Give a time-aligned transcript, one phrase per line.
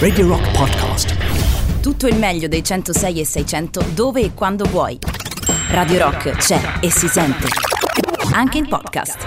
[0.00, 1.80] Radio Rock Podcast.
[1.80, 4.98] Tutto il meglio dei 106 e 600 dove e quando vuoi.
[5.70, 7.46] Radio Rock c'è e si sente.
[8.32, 9.24] Anche in podcast.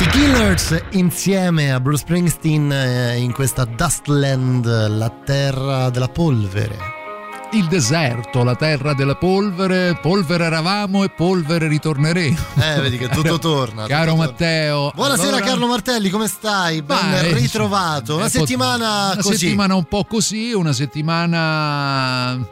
[0.00, 6.95] I Killers insieme a Bruce Springsteen eh, in questa Dustland, la terra della polvere
[7.52, 12.36] il deserto, la terra della polvere, polvere eravamo e polvere ritorneremo.
[12.56, 13.86] Eh, vedi che tutto torna.
[13.86, 14.76] Caro tutto Matteo.
[14.76, 14.92] Torna.
[14.94, 15.44] Buonasera allora...
[15.44, 16.82] Carlo Martelli, come stai?
[16.82, 18.16] Ben ah, ritrovato.
[18.16, 19.36] Una settimana una così.
[19.36, 22.46] settimana un po' così, una settimana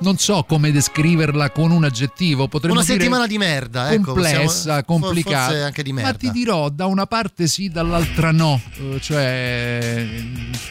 [0.00, 2.46] non so come descriverla con un aggettivo.
[2.48, 5.64] Potremmo una settimana di merda, ecco, complessa, possiamo, complicata.
[5.64, 6.10] Anche di merda.
[6.10, 8.60] Ma ti dirò, da una parte sì, dall'altra no.
[9.00, 10.06] Cioè,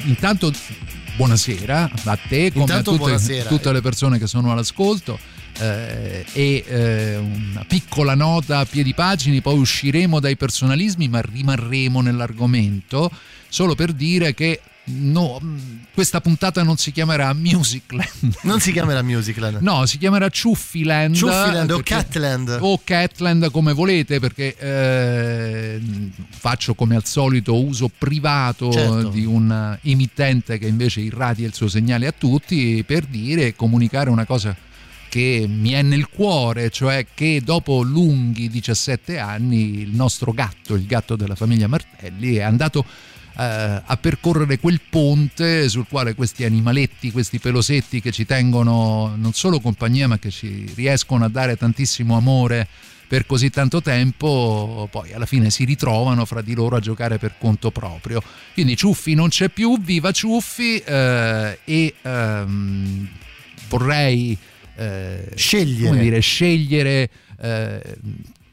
[0.06, 0.52] intanto
[1.18, 5.20] buonasera a te come Intanto a tutte, tutte, le persone che sono all'ascolto.
[5.60, 12.02] Eh, e eh, una piccola nota a piedi pagini, poi usciremo dai personalismi, ma rimarremo
[12.02, 13.10] nell'argomento,
[13.50, 15.40] solo per dire che No,
[15.94, 18.06] questa puntata non si chiamerà Musicland.
[18.44, 19.62] Non si chiamerà Musicland.
[19.62, 21.14] No, si chiamerà Ciuffiland.
[21.16, 22.58] Ciuffiland o Catland.
[22.62, 25.82] O Catland come volete perché eh,
[26.30, 29.10] faccio come al solito uso privato certo.
[29.10, 34.10] di un emittente che invece irradia il suo segnale a tutti per dire e comunicare
[34.10, 34.56] una cosa
[35.10, 40.86] che mi è nel cuore, cioè che dopo lunghi 17 anni il nostro gatto, il
[40.86, 42.86] gatto della famiglia Martelli, è andato
[43.38, 49.34] eh, a percorrere quel ponte sul quale questi animaletti, questi pelosetti che ci tengono non
[49.34, 52.68] solo compagnia ma che ci riescono a dare tantissimo amore
[53.08, 57.36] per così tanto tempo, poi alla fine si ritrovano fra di loro a giocare per
[57.38, 58.22] conto proprio.
[58.54, 63.08] Quindi Ciuffi non c'è più, viva Ciuffi eh, e ehm,
[63.70, 64.38] vorrei
[64.76, 67.98] eh, scegliere, dire, scegliere eh,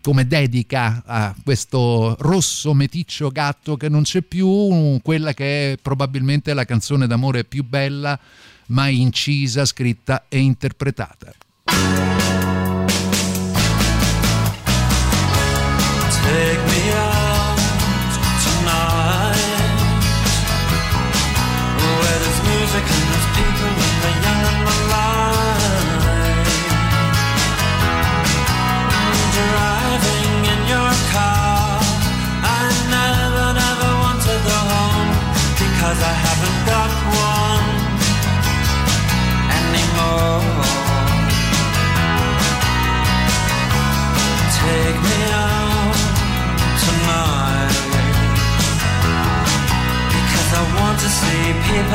[0.05, 6.53] come dedica a questo rosso meticcio gatto che non c'è più, quella che è probabilmente
[6.53, 8.21] la canzone d'amore più bella
[8.67, 11.33] mai incisa, scritta e interpretata.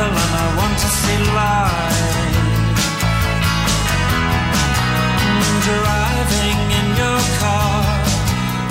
[0.00, 2.08] See and I want to see life
[5.70, 7.80] Driving in your car.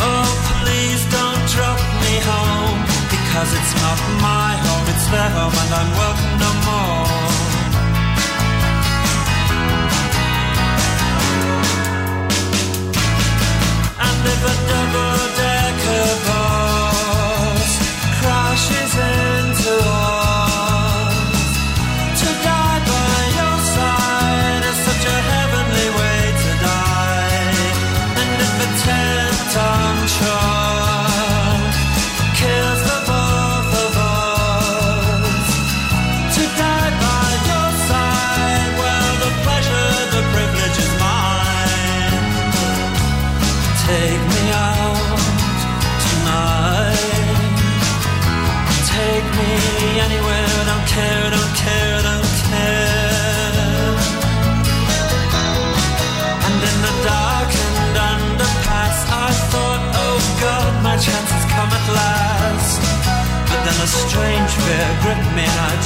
[0.08, 2.80] Oh please don't drop me home
[3.14, 7.19] Because it's not my home, it's their home and I'm welcome no more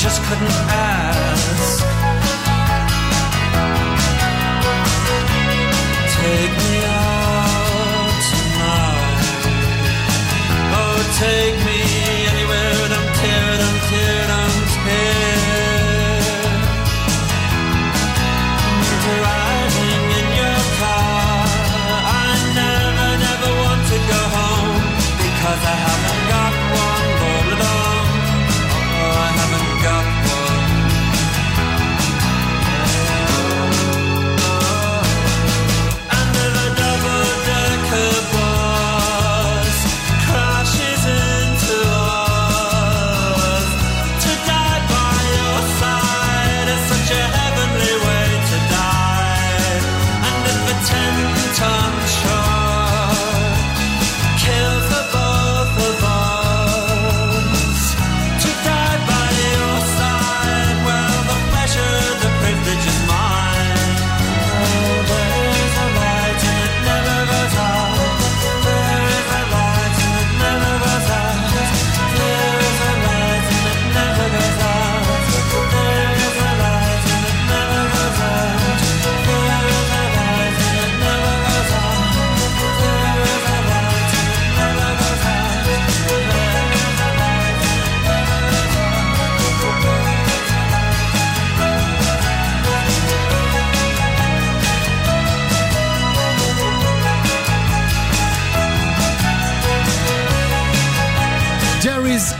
[0.03, 1.03] just couldn't ask.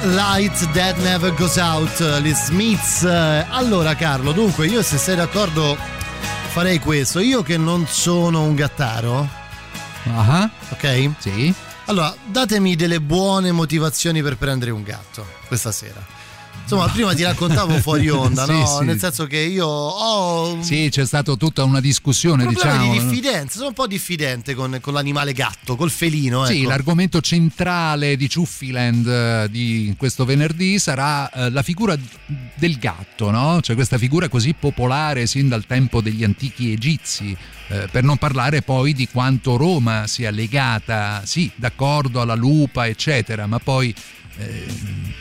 [0.06, 3.04] Light Dead Never Goes Out, gli Smiths.
[3.04, 5.78] Allora Carlo, dunque io se sei d'accordo
[6.52, 7.20] farei questo.
[7.20, 9.28] Io che non sono un gattaro.
[10.04, 10.50] Uh-huh.
[10.70, 11.12] Ok?
[11.20, 11.54] Sì.
[11.86, 16.06] Allora, datemi delle buone motivazioni per prendere un gatto questa sera.
[16.64, 18.66] Insomma, prima ti raccontavo fuori onda, sì, no?
[18.80, 18.86] Sì.
[18.86, 20.62] Nel senso che io ho.
[20.62, 22.94] Sì, c'è stata tutta una discussione, diciamo.
[22.94, 26.46] di diffidenza, sono un po' diffidente con, con l'animale gatto, col felino.
[26.46, 26.70] Sì, ecco.
[26.70, 31.98] l'argomento centrale di Ciuffiland eh, di questo venerdì sarà eh, la figura
[32.56, 33.60] del gatto, no?
[33.62, 37.36] Cioè questa figura così popolare sin dal tempo degli antichi egizi.
[37.68, 43.48] Eh, per non parlare poi di quanto Roma sia legata, sì, d'accordo alla lupa, eccetera,
[43.48, 43.94] ma poi
[44.38, 44.66] eh,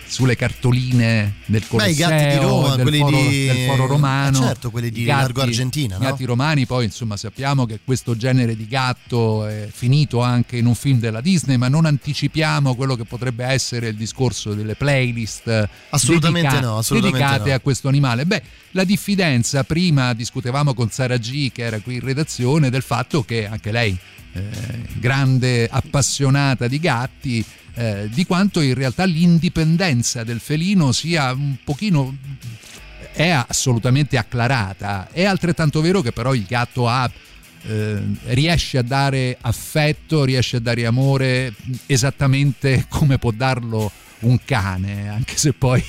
[0.06, 3.46] sulle cartoline del Colosseo, Beh, i gatti di Roma, del, foro, di...
[3.46, 4.38] del foro romano.
[4.38, 5.96] Eh certo, quelli di gatti, Largo Argentina.
[5.96, 10.66] I gatti romani, poi insomma sappiamo che questo genere di gatto è finito anche in
[10.66, 15.68] un film della Disney, ma non anticipiamo quello che potrebbe essere il discorso delle playlist
[15.90, 17.56] assolutamente dedica- no, assolutamente dedicate no.
[17.56, 18.26] a questo animale.
[18.26, 18.42] Beh,
[18.72, 23.46] la diffidenza, prima discutevamo con Sara G, che era qui in redazione, del fatto che
[23.46, 23.98] anche lei,
[24.32, 24.42] eh,
[24.94, 27.44] grande appassionata di gatti,
[27.74, 32.16] eh, di quanto in realtà l'indipendenza del felino sia un pochino
[33.12, 35.08] è assolutamente acclarata.
[35.10, 37.10] È altrettanto vero che però il gatto ha
[37.64, 41.54] eh, riesce a dare affetto, riesce a dare amore
[41.86, 43.90] esattamente come può darlo
[44.20, 45.82] un cane, anche se poi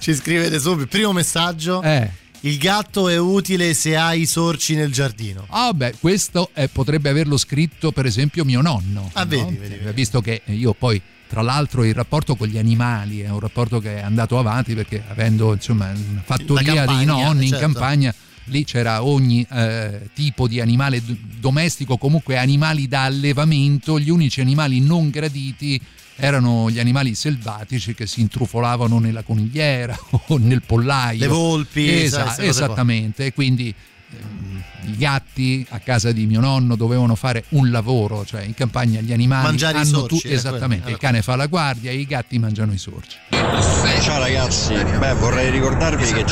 [0.00, 1.82] ci scrivete subito primo messaggio.
[1.82, 5.46] Eh il gatto è utile se hai i sorci nel giardino.
[5.48, 9.10] Ah, beh, questo eh, potrebbe averlo scritto, per esempio, mio nonno.
[9.14, 9.28] Ah, no?
[9.28, 9.92] vedi, vedi, vedi.
[9.92, 13.98] Visto che io poi tra l'altro il rapporto con gli animali è un rapporto che
[13.98, 17.54] è andato avanti perché avendo insomma una fattoria campagna, di nonni certo.
[17.54, 18.14] in campagna
[18.44, 21.02] lì c'era ogni eh, tipo di animale
[21.38, 25.78] domestico comunque animali da allevamento gli unici animali non graditi
[26.20, 31.20] erano gli animali selvatici che si intrufolavano nella conigliera o nel pollaio.
[31.20, 33.72] Le volpi, Esa- esattamente, e quindi
[34.10, 39.00] ehm, i gatti a casa di mio nonno dovevano fare un lavoro, cioè in campagna
[39.00, 40.96] gli animali Mangiare hanno i sorci, tu- esattamente, quello.
[40.96, 43.16] il cane fa la guardia, i gatti mangiano i sorci.
[43.30, 46.24] Ciao ragazzi, beh vorrei ricordarvi che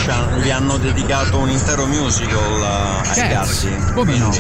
[0.42, 2.62] gli hanno dedicato un intero musical
[3.04, 3.92] eh, ai Cazzo, gatti.
[3.92, 4.30] come no?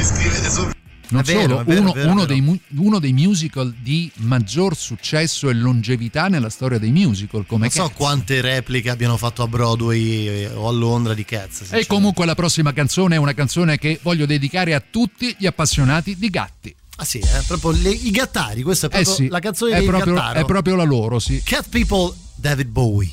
[1.08, 3.12] Non È vero, solo, è vero, uno, è vero, uno è dei, mu- uno dei
[3.12, 7.94] musical di maggior successo e longevità nella storia dei musical, come Non so Cats.
[7.96, 11.70] quante repliche abbiano fatto a Broadway eh, o a Londra di Cats.
[11.72, 16.16] E comunque la prossima canzone è una canzone che voglio dedicare a tutti gli appassionati
[16.16, 16.74] di gatti.
[16.96, 17.42] Ah sì, eh?
[17.46, 20.38] proprio le- i gattari, questa è Eh proprio sì, la canzone è dei proprio, gattaro.
[20.40, 21.40] è proprio la loro, sì.
[21.44, 23.10] Cat People, David Bowie.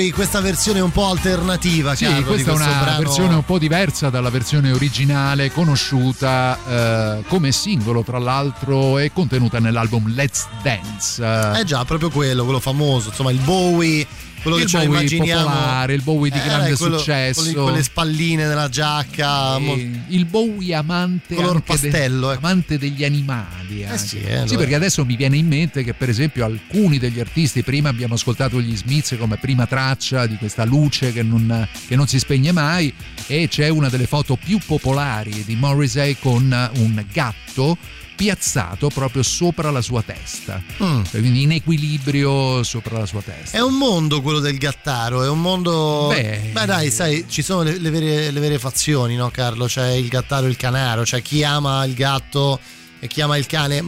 [0.00, 2.98] Bowie, questa versione un po' alternativa, Sì, Carlo, questa è una brano.
[3.00, 9.58] versione un po' diversa dalla versione originale, conosciuta eh, come singolo, tra l'altro, e contenuta
[9.58, 11.22] nell'album Let's Dance.
[11.58, 14.06] Eh già, proprio quello, quello famoso, insomma, il Bowie,
[14.42, 15.42] quello il che Bowie immaginiamo.
[15.44, 17.52] popolare, il Bowie di Eh, grande quello- successo.
[17.54, 19.58] Con, le- spalline nella giacca.
[19.58, 22.46] mo- E il Bowie amante Color anche de- pastello, ecco.
[22.46, 23.98] amante degli animali anche.
[23.98, 27.62] sì, eh, Sì, perché adesso mi viene in mente che per esempio alcuni degli artisti
[27.62, 32.06] prima abbiamo ascoltato gli Smiths come prima traccia di questa luce che non, che non
[32.06, 32.92] si spegne mai
[33.26, 37.76] e c'è una delle foto più popolari di Morrissey con un gatto
[38.20, 41.04] piazzato proprio sopra la sua testa Mm.
[41.04, 45.28] Cioè, quindi in equilibrio sopra la sua testa È un mondo quello del gattaro, è
[45.28, 46.08] un mondo.
[46.08, 46.52] Beh.
[46.66, 49.64] dai, sai, ci sono le, le vere, le vere fazioni, no, Carlo?
[49.66, 52.60] C'è il gattaro e il canaro, c'è chi ama il gatto
[53.00, 53.82] e chi ama il cane.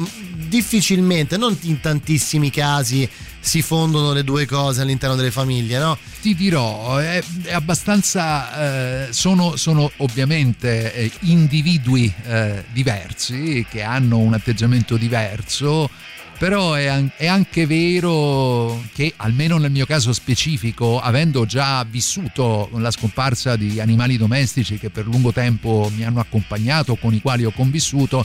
[0.49, 5.99] Difficilmente, non in tantissimi casi, si fondono le due cose all'interno delle famiglie, no?
[6.21, 9.09] ti dirò, è, è abbastanza.
[9.09, 15.91] eh, sono, sono ovviamente eh, individui eh, diversi che hanno un atteggiamento diverso.
[16.39, 22.69] Però è, an- è anche vero che, almeno nel mio caso specifico, avendo già vissuto
[22.75, 27.45] la scomparsa di animali domestici che per lungo tempo mi hanno accompagnato, con i quali
[27.45, 28.25] ho convissuto,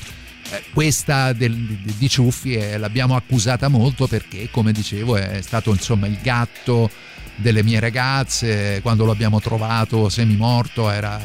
[0.73, 6.17] questa del- di, Ciuffi eh, l'abbiamo accusata molto perché, come dicevo, è stato insomma il
[6.21, 6.89] gatto
[7.35, 8.79] delle mie ragazze.
[8.81, 11.19] Quando lo abbiamo trovato semi-morto, era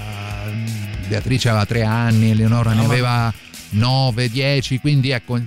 [1.09, 3.33] Beatrice aveva tre anni, Eleonora ne aveva
[3.71, 5.39] 9, 10, quindi ecco,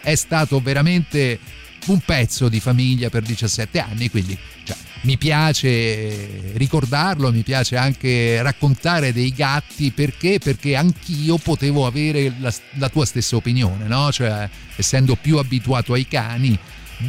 [0.00, 1.38] è stato veramente
[1.86, 8.40] un pezzo di famiglia per 17 anni, quindi cioè, mi piace ricordarlo, mi piace anche
[8.42, 10.38] raccontare dei gatti perché?
[10.38, 14.12] Perché anch'io potevo avere la, la tua stessa opinione, no?
[14.12, 16.56] Cioè, essendo più abituato ai cani,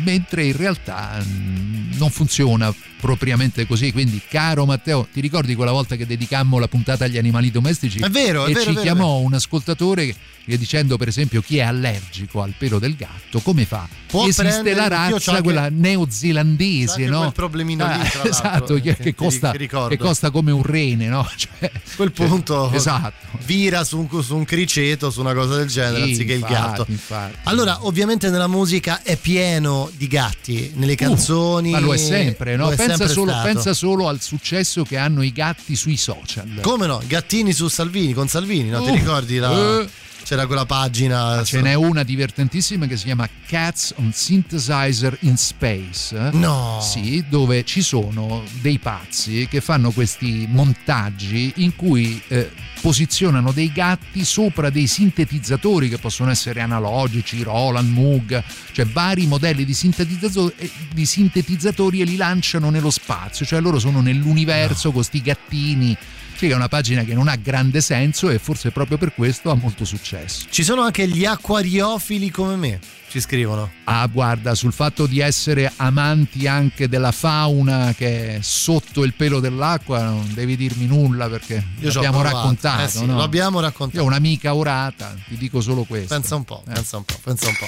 [0.04, 3.92] mentre in realtà mm, non funziona propriamente così.
[3.92, 8.00] Quindi, caro Matteo, ti ricordi quella volta che dedicammo la puntata agli animali domestici?
[8.00, 11.42] È vero, è e vero, ci è vero, chiamò un ascoltatore che dicendo per esempio
[11.42, 13.88] chi è allergico al pelo del gatto come fa?
[14.08, 17.20] Può Esiste la razza, quella neozelandese, no?
[17.20, 21.28] quel problemino lì, Ah, l'altro, esatto, che, che costa, che costa come un rene, no?
[21.36, 23.38] Cioè, A quel punto esatto.
[23.46, 26.60] vira su un, su un criceto, su una cosa del genere, Sì, anziché infatti, il
[26.60, 26.86] gatto.
[26.88, 27.38] infatti.
[27.44, 31.70] Allora, ovviamente nella musica è pieno di gatti, nelle canzoni.
[31.70, 32.70] Uh, Ma lo è sempre, no?
[32.70, 36.60] è pensa, sempre solo, pensa solo al successo che hanno i gatti sui social.
[36.62, 37.02] Come no?
[37.06, 38.82] Gattini su Salvini, con Salvini, no?
[38.84, 39.80] Ti Uh, ricordi la...
[39.80, 39.88] eh,
[40.24, 41.36] c'era quella pagina.
[41.38, 46.32] Ma ce n'è una divertentissima che si chiama Cats on Synthesizer in Space.
[46.32, 46.80] No.
[46.82, 52.50] Sì, dove ci sono dei pazzi che fanno questi montaggi in cui eh,
[52.82, 59.64] posizionano dei gatti sopra dei sintetizzatori che possono essere analogici, Roland, Moog, cioè vari modelli
[59.66, 64.94] di sintetizzatori, di sintetizzatori e li lanciano nello spazio, cioè loro sono nell'universo no.
[64.94, 65.98] con questi gattini
[66.44, 69.56] sì, è una pagina che non ha grande senso e forse proprio per questo ha
[69.56, 70.46] molto successo.
[70.50, 73.72] Ci sono anche gli acquariofili come me, ci scrivono.
[73.86, 79.40] Ah, guarda, sul fatto di essere amanti anche della fauna che è sotto il pelo
[79.40, 82.84] dell'acqua non devi dirmi nulla perché Io l'abbiamo raccontato.
[82.84, 83.16] Eh sì, no?
[83.16, 84.00] Lo abbiamo raccontato.
[84.00, 86.14] Io ho un'amica orata, ti dico solo questo.
[86.14, 86.74] Pensa un po', eh.
[86.74, 87.68] pensa un po', pensa un po'.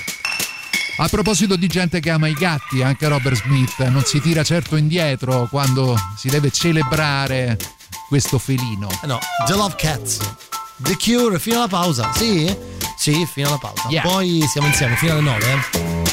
[0.98, 4.76] A proposito di gente che ama i gatti, anche Robert Smith non si tira certo
[4.76, 7.58] indietro quando si deve celebrare
[8.08, 8.88] questo felino.
[9.04, 10.20] Eh no, The Love Cats.
[10.78, 12.12] The Cure fino alla pausa.
[12.14, 12.54] Sì?
[12.98, 13.88] Sì, fino alla pausa.
[13.90, 14.04] Yeah.
[14.04, 15.52] Poi siamo insieme fino alle 9.
[15.52, 16.04] Eh?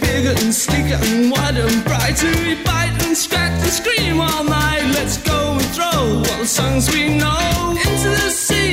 [0.00, 2.30] bigger and sleeker and wider and brighter.
[2.42, 4.84] We bite and scratch and scream all night.
[4.94, 8.63] Let's go and throw all the songs we know into the sea.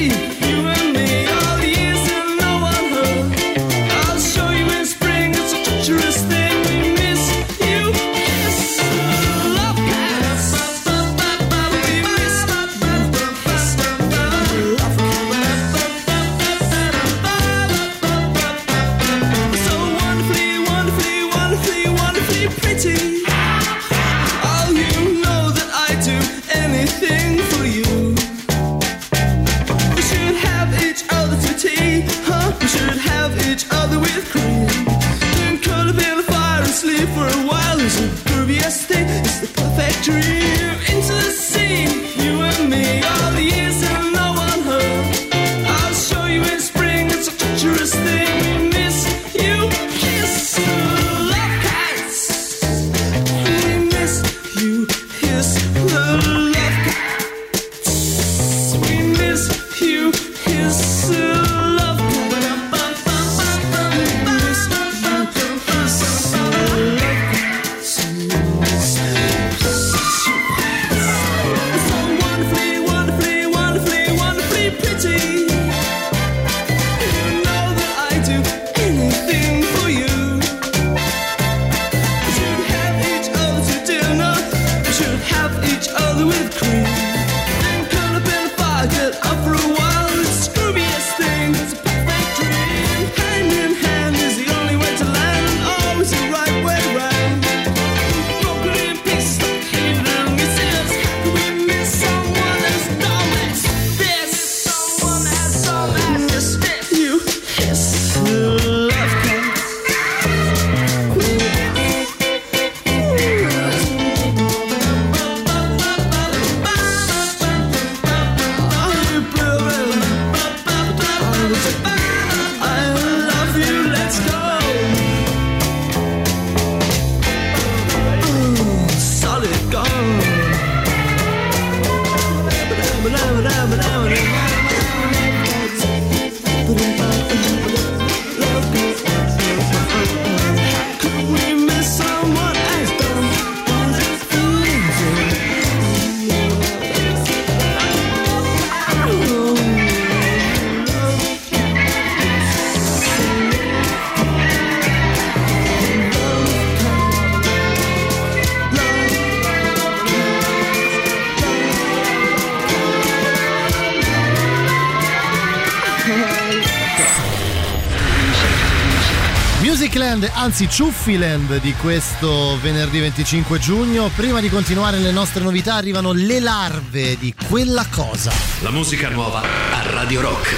[170.51, 174.11] Anzi Ciuffiland di questo venerdì 25 giugno.
[174.13, 178.33] Prima di continuare le nostre novità arrivano le larve di quella cosa.
[178.59, 180.55] La musica nuova a Radio Rock.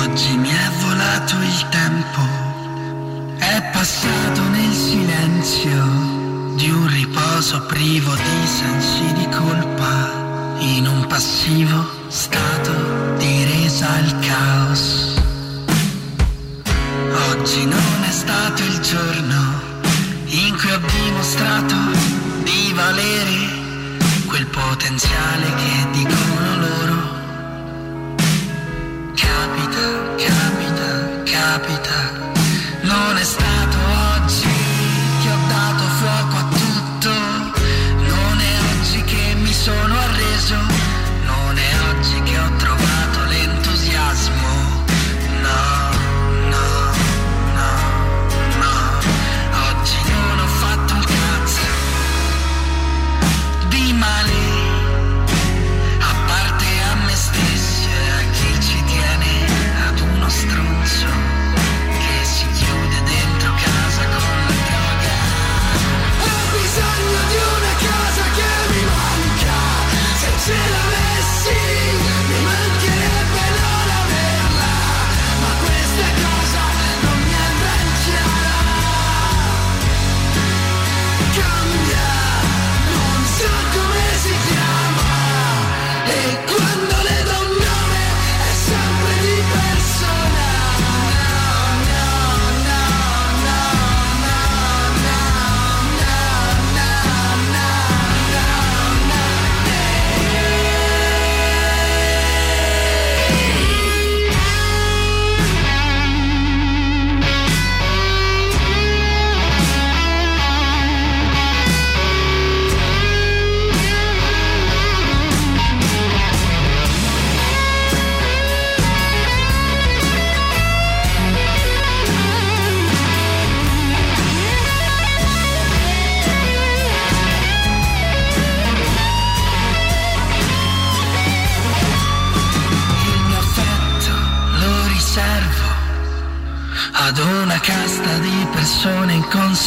[0.00, 2.20] Oggi mi è volato il tempo,
[3.36, 11.86] è passato nel silenzio di un riposo privo di sensi di colpa, in un passivo
[12.08, 12.72] stato
[13.18, 15.09] di resa al caos.
[18.60, 19.60] Stato il giorno
[20.26, 21.74] in cui ho dimostrato
[22.42, 23.48] di valere
[24.26, 26.99] quel potenziale che dicono loro.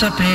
[0.04, 0.33] recipe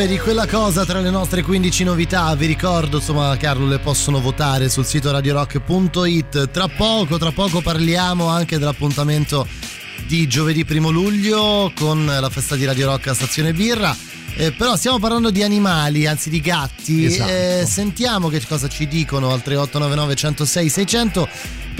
[0.00, 4.70] Di quella cosa tra le nostre 15 novità, vi ricordo, insomma, Carlo, le possono votare
[4.70, 6.50] sul sito radiorock.it.
[6.50, 9.46] Tra poco, tra poco parliamo anche dell'appuntamento
[10.06, 13.94] di giovedì primo luglio con la festa di Radio Rock a Stazione Birra.
[14.36, 17.04] Eh, però stiamo parlando di animali, anzi di gatti.
[17.04, 17.30] Esatto.
[17.30, 21.28] Eh, sentiamo che cosa ci dicono al 3899 106 600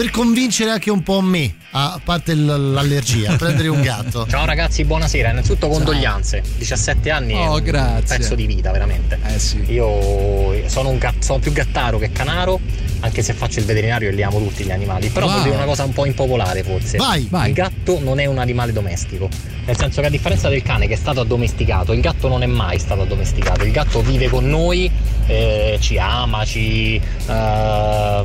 [0.01, 4.27] per convincere anche un po' me, a parte l- l'allergia, a prendere un gatto.
[4.27, 5.29] Ciao ragazzi, buonasera.
[5.29, 6.43] Innanzitutto condoglianze.
[6.57, 8.17] 17 anni è Oh, un grazie.
[8.17, 9.19] pezzo di vita, veramente.
[9.27, 9.63] Eh sì.
[9.69, 12.59] Io sono, un gat- sono più gattaro che canaro,
[13.01, 15.09] anche se faccio il veterinario e li amo tutti gli animali.
[15.11, 15.43] Però Wow.
[15.43, 16.97] dire una cosa un po' impopolare forse.
[16.97, 17.27] Vai!
[17.29, 17.49] Vai.
[17.49, 19.29] Il gatto non è un animale domestico.
[19.67, 22.47] Nel senso che a differenza del cane che è stato addomesticato, il gatto non è
[22.47, 23.65] mai stato addomesticato.
[23.65, 24.91] Il gatto vive con noi,
[25.31, 28.25] eh, ci ama, ci eh,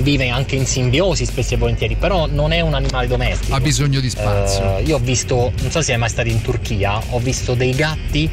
[0.00, 3.54] vive anche in simbiosi spesso e volentieri, però non è un animale domestico.
[3.54, 4.78] Ha bisogno di spazio.
[4.78, 7.74] Eh, io ho visto, non so se sei mai stato in Turchia, ho visto dei
[7.74, 8.28] gatti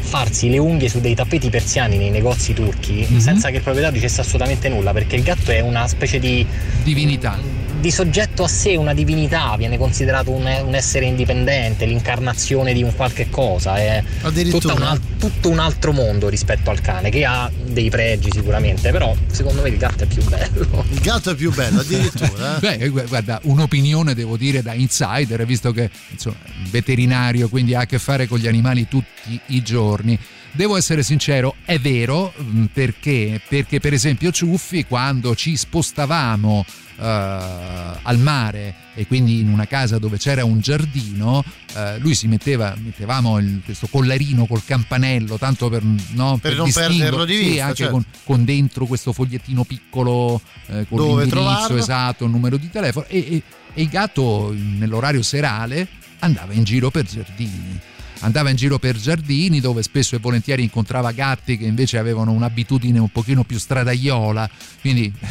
[0.00, 3.18] farsi le unghie su dei tappeti persiani nei negozi turchi Mhm.
[3.18, 6.44] senza che il proprietario dicesse assolutamente nulla perché il gatto è una specie di,
[6.82, 7.38] Divinità.
[7.82, 12.94] Di soggetto a sé, una divinità, viene considerato un, un essere indipendente, l'incarnazione di un
[12.94, 14.74] qualche cosa, è Addirittura.
[14.74, 19.12] tutta un tutto un altro mondo rispetto al cane che ha dei pregi sicuramente, però
[19.26, 20.84] secondo me il gatto è più bello.
[20.90, 22.56] Il gatto è più bello, addirittura.
[22.56, 22.60] eh.
[22.78, 26.36] Beh, gu- guarda, un'opinione devo dire da insider, visto che insomma,
[26.70, 30.16] veterinario, quindi ha a che fare con gli animali tutti i giorni.
[30.54, 33.40] Devo essere sincero, è vero, mh, perché?
[33.48, 36.64] Perché per esempio Ciuffi quando ci spostavamo
[36.98, 41.42] eh, al mare e quindi in una casa dove c'era un giardino,
[41.74, 46.66] eh, lui si metteva, mettevamo il- questo collarino col campanello, tanto per, no, Per non
[46.66, 47.92] distinguere- perderlo di sì, vista, anche certo.
[47.92, 51.76] con, con dentro questo fogliettino piccolo eh, con Dove l'indirizzo trovarlo?
[51.78, 53.42] esatto, il numero di telefono e, e-
[53.74, 55.88] e il gatto nell'orario serale
[56.18, 57.80] andava in giro per giardini.
[58.22, 62.98] Andava in giro per giardini dove spesso e volentieri incontrava gatti che invece avevano un'abitudine
[62.98, 64.48] un pochino più stradaiola,
[64.80, 65.12] quindi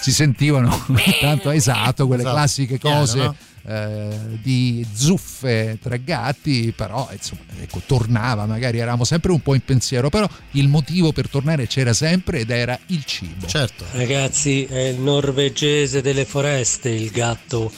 [0.00, 0.86] si sentivano
[1.20, 3.36] tanto esatto quelle Esatto, classiche chiaro, cose no?
[3.66, 4.08] eh,
[4.42, 10.08] di zuffe tra gatti, però insomma, ecco, tornava, magari eravamo sempre un po' in pensiero,
[10.08, 13.46] però il motivo per tornare c'era sempre ed era il cibo.
[13.46, 13.84] Certo.
[13.92, 17.70] Ragazzi, è il norvegese delle foreste il gatto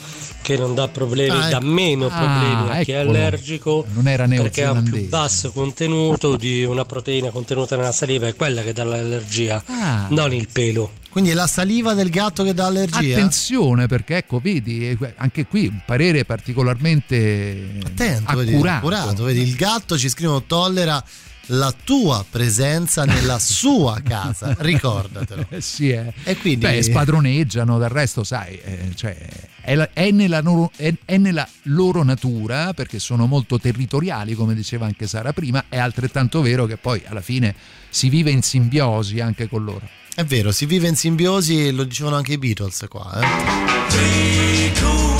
[0.43, 1.65] che non dà problemi, Ah, dà ecco.
[1.65, 3.17] meno problemi Ah, a chi è eccolo.
[3.17, 8.27] allergico Non era perché ha un più basso contenuto di una proteina contenuta nella saliva,
[8.27, 10.05] è quella che dà l'allergia, Ah.
[10.09, 10.91] non il pelo.
[11.09, 12.97] Quindi è la saliva del gatto che dà allergia?
[13.15, 18.77] Attenzione perché ecco, vedi, eh, anche qui un parere particolarmente Attento, vedi, accurato.
[18.77, 21.03] accurato, vedi, il gatto ci scrivono tollera
[21.47, 25.47] la tua presenza nella sua casa, ricordatelo.
[25.49, 26.13] Eh sì, eh.
[26.23, 29.15] E quindi Beh, spadroneggiano, del resto, sai, eh, cioè,
[29.61, 34.53] è, la- è nella loro, è- è nella loro natura perché sono molto territoriali, come
[34.55, 35.65] diceva anche Sara prima.
[35.69, 37.53] È altrettanto vero che poi alla fine
[37.89, 39.87] si vive in simbiosi anche con loro.
[40.15, 43.19] è vero, si vive in simbiosi, lo dicevano anche i Beatles qua.
[43.19, 45.12] Eh.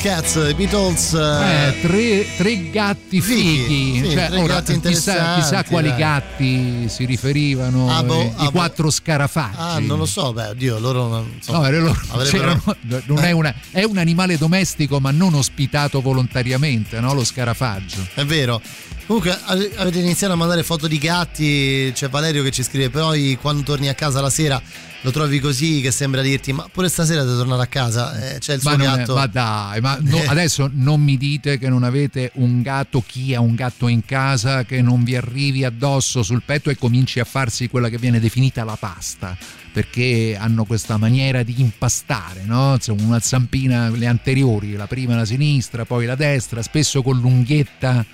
[0.00, 1.12] Cats, i Beatles.
[1.14, 5.98] eh, Eh, tre, tre gatti fighi, sì, Cioè, tre ora, gatti chissà, chissà quali dai.
[5.98, 8.50] gatti si riferivano, Ah, boh, eh, ah, i boh.
[8.52, 9.56] quattro scarafaggi.
[9.58, 13.30] Ah, non lo so, beh, oddio, loro non insomma, No, era loro- avrebbero- non è,
[13.32, 17.12] una- è un animale domestico ma non ospitato volontariamente, no?
[17.14, 18.06] lo scarafaggio.
[18.14, 18.60] È vero.
[19.06, 23.38] Comunque ave- avete iniziato a mandare foto di gatti, c'è Valerio che ci scrive, poi
[23.40, 24.60] quando torni a casa la sera
[25.02, 28.54] lo trovi così che sembra dirti ma pure stasera devi tornare a casa, eh, c'è
[28.54, 29.14] il Ma, suo è- gatto.
[29.14, 33.40] ma dai, ma no- adesso non mi dite che non avete un gatto, chi ha
[33.40, 37.68] un gatto in casa che non vi arrivi addosso sul petto e cominci a farsi
[37.68, 39.36] quella che viene definita la pasta,
[39.72, 42.76] perché hanno questa maniera di impastare, no?
[42.88, 48.04] Una zampina, le anteriori, la prima la sinistra, poi la destra, spesso con l'unghietta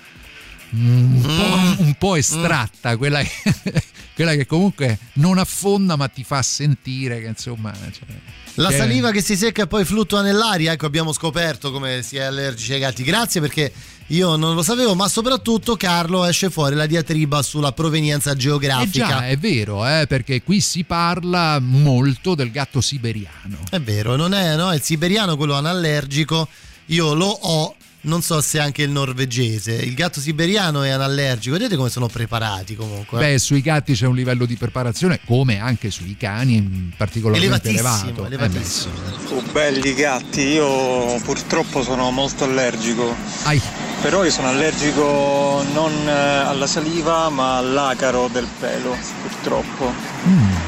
[0.73, 3.83] un, po', un po' estratta, quella, che,
[4.15, 7.71] quella che comunque non affonda ma ti fa sentire che insomma...
[7.73, 8.07] cioè,
[8.55, 12.17] La che- saliva che si secca e poi fluttua nell'aria, ecco abbiamo scoperto come si
[12.17, 13.03] è allergici ai gatti.
[13.03, 13.71] Grazie perché
[14.07, 19.07] io non lo sapevo, ma soprattutto Carlo esce fuori la diatriba sulla provenienza Eh geografica.
[19.07, 23.59] già, è vero, eh, perché qui si parla molto del gatto siberiano.
[23.69, 24.73] È vero, non è no?
[24.73, 26.47] il siberiano quello anallergico,
[26.87, 29.73] io lo ho, non so se anche il norvegese.
[29.73, 33.19] Il gatto siberiano è anallergico, vedete come sono preparati comunque.
[33.19, 38.09] Beh, sui gatti c'è un livello di preparazione, come anche sui cani, mm, particolarmente Elevatissimo,
[38.09, 38.23] elevato.
[38.23, 38.93] Eh, elevatissimo.
[39.29, 43.15] Oh, belli gatti, io purtroppo sono molto allergico.
[43.43, 43.61] Ai.
[44.01, 49.91] però io sono allergico non eh, alla saliva ma all'acaro del pelo, purtroppo.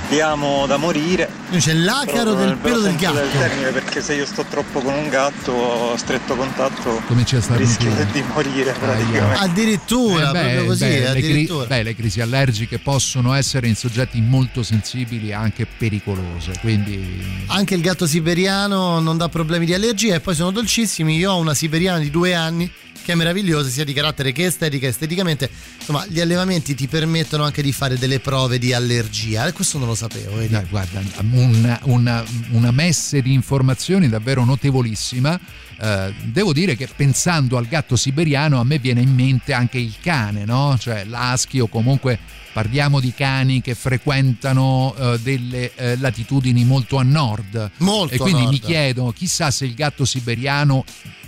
[0.09, 1.29] Li amo da morire.
[1.51, 3.21] C'è l'acaro del pelo del gatto.
[3.31, 7.59] termine, perché se io sto troppo con un gatto a stretto contatto Cominci a stare
[7.59, 9.39] rischio di morire praticamente.
[9.39, 11.65] Addirittura, Eh beh, proprio così, beh, le, cri- addirittura.
[11.65, 17.73] beh, le crisi allergiche possono essere in soggetti molto sensibili e anche pericolose, quindi Anche
[17.75, 21.15] il gatto siberiano non dà problemi di allergia e poi sono dolcissimi.
[21.17, 22.69] Io ho una siberiana di due anni
[23.05, 24.87] che è meravigliosa sia di carattere che estetica.
[24.87, 29.45] Esteticamente, insomma, gli allevamenti ti permettono anche di fare delle prove di allergia.
[29.45, 30.35] E questo non lo sapevo.
[30.37, 30.53] vedi?
[30.53, 35.39] Dai, guarda, una, una- una messe di informazioni davvero notevolissima.
[35.79, 39.93] Eh, devo dire che pensando al gatto siberiano a me viene in mente anche il
[40.01, 40.75] cane, no?
[40.79, 42.17] Cioè l'husky o comunque
[42.53, 47.71] parliamo di cani che frequentano eh, delle eh, latitudini molto a nord.
[47.77, 48.53] Molto e quindi nord.
[48.53, 50.83] mi chiedo, chissà se il gatto siberiano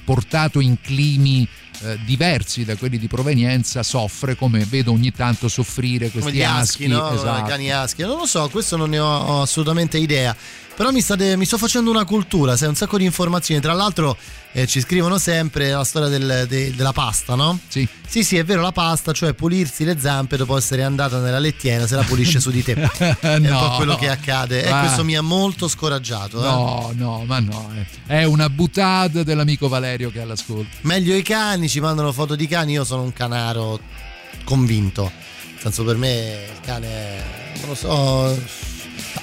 [0.06, 1.46] portato in climi
[1.82, 6.88] eh, diversi da quelli di provenienza soffre come vedo ogni tanto soffrire questi gli husky,
[6.88, 7.12] no?
[7.13, 7.48] esatto.
[7.48, 8.04] Cani husky.
[8.04, 10.36] Non lo so, questo non ne ho, ho assolutamente idea.
[10.78, 13.60] Però mi, state- mi sto facendo una cultura, sai, un sacco di informazioni.
[13.60, 14.16] Tra l'altro
[14.52, 17.58] eh, ci scrivono sempre la storia del- de- della pasta, no?
[17.68, 17.88] Sì.
[18.08, 21.88] Sì, sì, è vero, la pasta, cioè pulirsi le zampe dopo essere andata nella lettiera,
[21.88, 22.74] se la pulisce su di te.
[23.20, 23.60] È un No.
[23.60, 24.63] po' quello che accade.
[24.63, 24.82] E Ah.
[24.82, 26.40] questo mi ha molto scoraggiato.
[26.40, 26.44] eh.
[26.48, 27.86] No, no, ma no, eh.
[28.22, 30.78] è una butade dell'amico Valerio che è all'ascolto.
[30.82, 33.80] Meglio i cani, ci mandano foto di cani, io sono un canaro
[34.44, 35.12] convinto.
[35.54, 37.24] Nel senso per me il cane
[37.62, 38.67] non lo so, Ma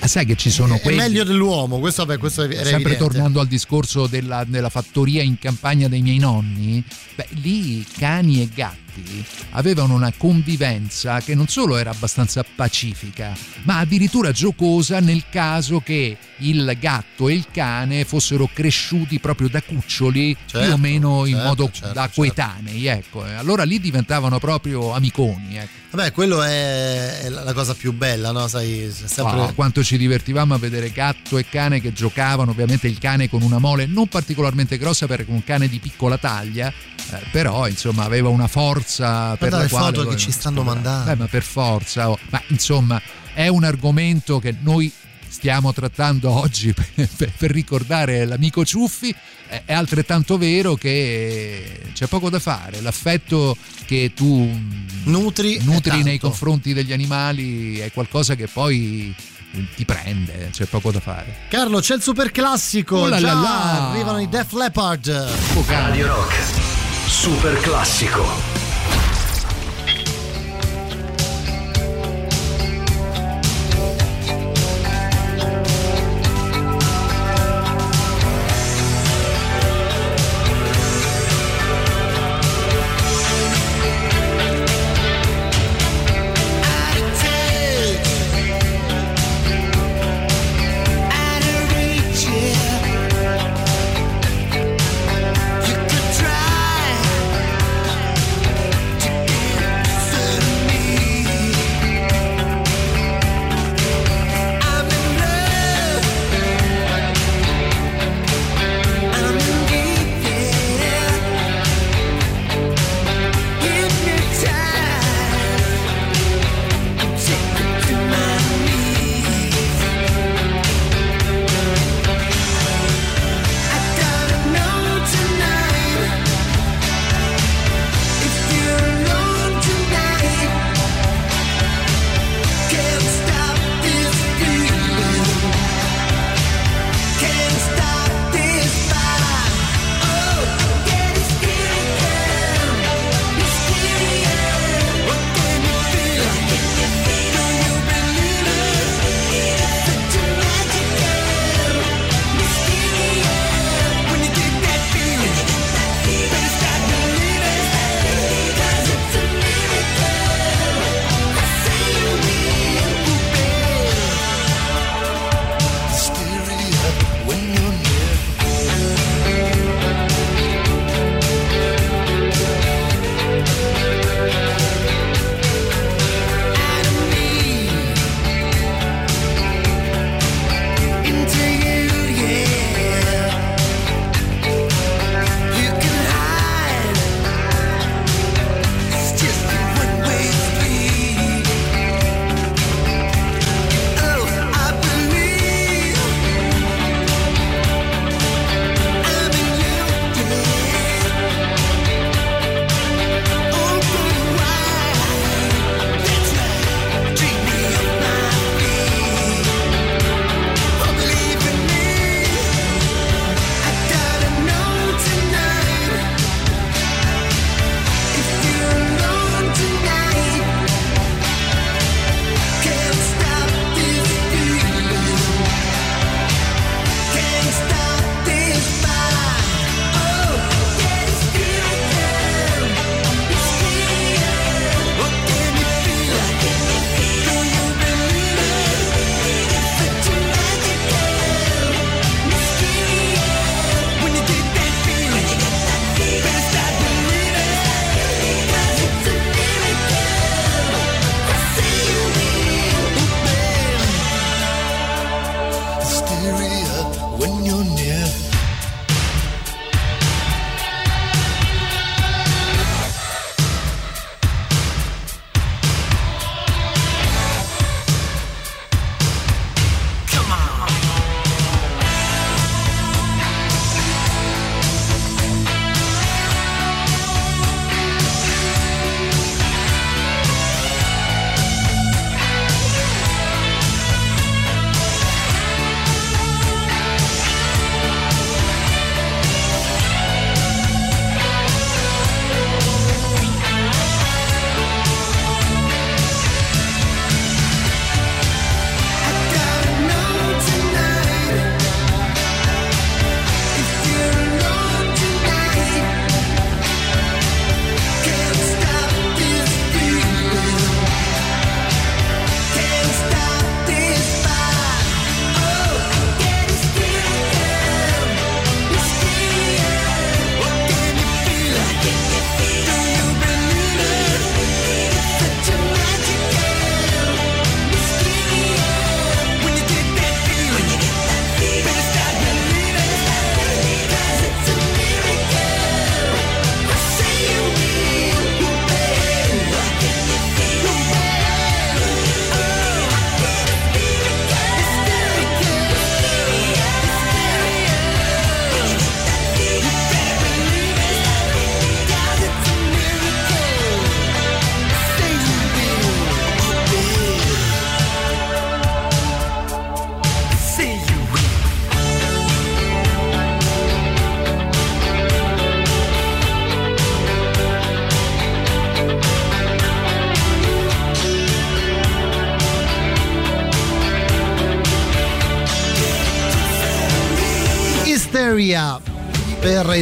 [0.04, 2.96] sai che ci sono è quelli meglio dell'uomo, questo, vabbè, questo Sempre evidente.
[2.96, 6.82] tornando al discorso della, della fattoria in campagna dei miei nonni,
[7.14, 13.78] beh, lì cani e gatti avevano una convivenza che non solo era abbastanza pacifica, ma
[13.78, 20.36] addirittura giocosa nel caso che il gatto e il cane fossero cresciuti proprio da cuccioli
[20.36, 23.24] più Certo, o meno in certo, modo certo, da coetanei, ecco.
[23.24, 25.82] Allora lì diventavano proprio amiconi, ecco.
[25.94, 28.48] Vabbè, quello è la cosa più bella, no?
[28.48, 29.42] Sai, c'è sempre...
[29.42, 33.42] Ah, quanto ci divertivamo a vedere gatto e cane che giocavano, ovviamente il cane con
[33.42, 38.28] una mole non particolarmente grossa perché un cane di piccola taglia, eh, però insomma aveva
[38.28, 39.96] una forza per Guarda la le quale...
[39.96, 41.10] foto che ci stanno mandando.
[41.12, 42.18] Beh, ma per forza, oh.
[42.30, 43.00] ma insomma
[43.32, 44.92] è un argomento che noi
[45.28, 49.14] stiamo trattando oggi per, per- per ricordare l'amico Ciuffi,
[49.64, 54.48] è altrettanto vero che c'è poco da fare, l'affetto che tu
[55.04, 56.06] nutri, nutri tanto.
[56.06, 59.14] nei confronti degli animali è qualcosa che poi
[59.76, 61.36] ti prende, c'è poco da fare.
[61.48, 62.96] Carlo, c'è il super classico.
[62.96, 63.90] Oh là Già là là.
[63.90, 65.28] arrivano i Def Leppard.
[65.66, 66.34] Radio Rock.
[67.06, 69.13] Super classico.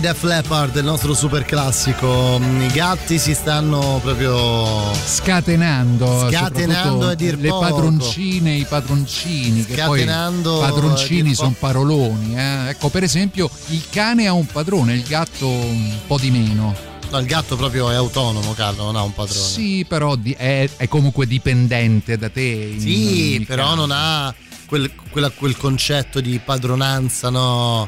[0.02, 2.40] Def Leppard, il nostro super classico.
[2.58, 7.60] I gatti si stanno proprio scatenando, Scatenando a dir le poco.
[7.60, 12.70] padroncine i padroncini che Scatenando poi a padroncini sono paroloni eh.
[12.70, 16.74] ecco per esempio il cane ha un padrone il gatto un po' di meno
[17.10, 19.38] No, il gatto proprio è autonomo, Carlo, non ha un padrone.
[19.46, 22.40] sì però è, è comunque dipendente da te
[22.74, 23.74] in Sì, ogni però caso.
[23.76, 24.34] non ha
[24.66, 27.86] quel, quella- quel concetto di padronanza, no?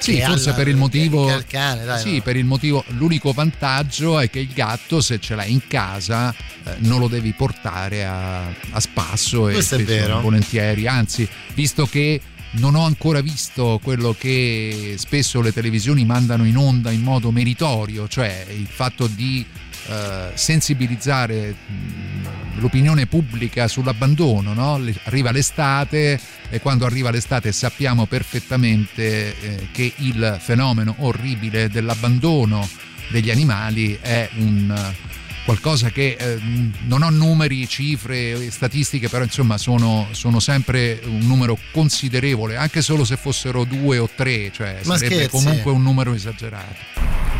[0.00, 1.28] Sì, forse per il motivo.
[1.30, 2.22] il cane, dai, sì, no?
[2.22, 2.84] per il motivo.
[2.88, 6.34] L'unico vantaggio è che il gatto, se ce l'hai in casa,
[6.64, 10.20] eh, non lo devi portare a, a spasso e Questo è spesso vero.
[10.20, 10.86] volentieri.
[10.86, 12.20] Anzi, visto che
[12.52, 18.08] non ho ancora visto quello che spesso le televisioni mandano in onda in modo meritorio,
[18.08, 19.44] cioè il fatto di
[19.90, 24.52] eh, sensibilizzare mh, l'opinione pubblica sull'abbandono.
[24.52, 24.80] no?
[25.04, 26.18] Arriva l'estate
[26.48, 32.68] e quando arriva l'estate sappiamo perfettamente eh, che il fenomeno orribile dell'abbandono
[33.10, 35.08] degli animali è un eh,
[35.44, 36.38] qualcosa che eh,
[36.86, 43.04] non ho numeri, cifre, statistiche, però insomma sono, sono sempre un numero considerevole, anche solo
[43.04, 45.30] se fossero due o tre, cioè Ma sarebbe scherzi?
[45.30, 47.39] comunque un numero esagerato.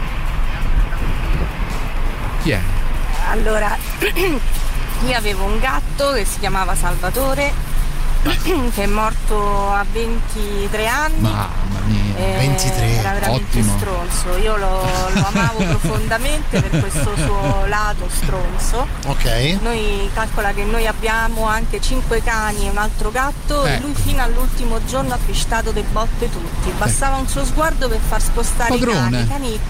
[2.43, 2.61] Chi è?
[3.31, 3.77] Allora,
[5.07, 7.53] io avevo un gatto che si chiamava Salvatore,
[8.23, 11.21] che è morto a 23 anni.
[11.21, 11.49] Mamma
[11.87, 13.77] mia, Eh, 23, Era veramente ottimo.
[13.77, 18.87] stronzo, io lo, lo amavo profondamente per questo suo lato stronzo.
[19.07, 19.59] Ok.
[19.61, 23.87] Noi calcola che noi abbiamo anche 5 cani e un altro gatto e Ecco.
[23.87, 26.71] lui fino all'ultimo giorno ha fisciato de botte tutti.
[26.79, 28.99] Bastava un suo sguardo per far spostare Padrone.
[28.99, 29.23] i cani.
[29.23, 29.61] I cani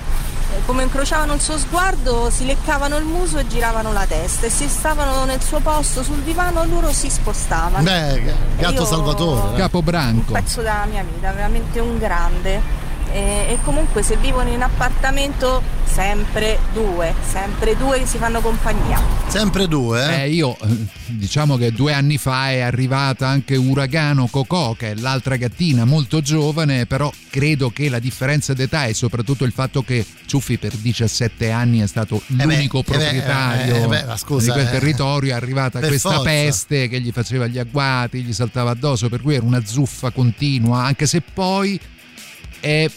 [0.67, 4.69] come incrociavano il suo sguardo si leccavano il muso e giravano la testa e se
[4.69, 7.83] stavano nel suo posto sul divano loro si spostavano.
[7.83, 9.49] Beh, gatto Io- Salvatore.
[9.51, 9.57] dai.
[9.59, 10.33] Capobranco.
[10.33, 12.80] Un pezzo della mia vita, veramente un grande.
[13.13, 19.01] E, e comunque se vivono in appartamento sempre due, sempre due che si fanno compagnia.
[19.27, 20.23] Sempre due, eh?
[20.23, 24.95] Eh, io eh, diciamo che due anni fa è arrivata anche Uragano Cocò, che è
[24.95, 30.07] l'altra gattina molto giovane, però credo che la differenza d'età e soprattutto il fatto che
[30.27, 34.47] Ciuffi per 17 anni è stato beh, l'unico eh beh, proprietario eh beh, ma scusa,
[34.47, 34.71] di quel eh.
[34.71, 36.25] territorio, è arrivata Per questa forza.
[36.25, 40.85] peste che gli faceva gli agguati, gli saltava addosso, per cui era una zuffa continua,
[40.85, 41.79] anche se poi
[42.61, 42.89] è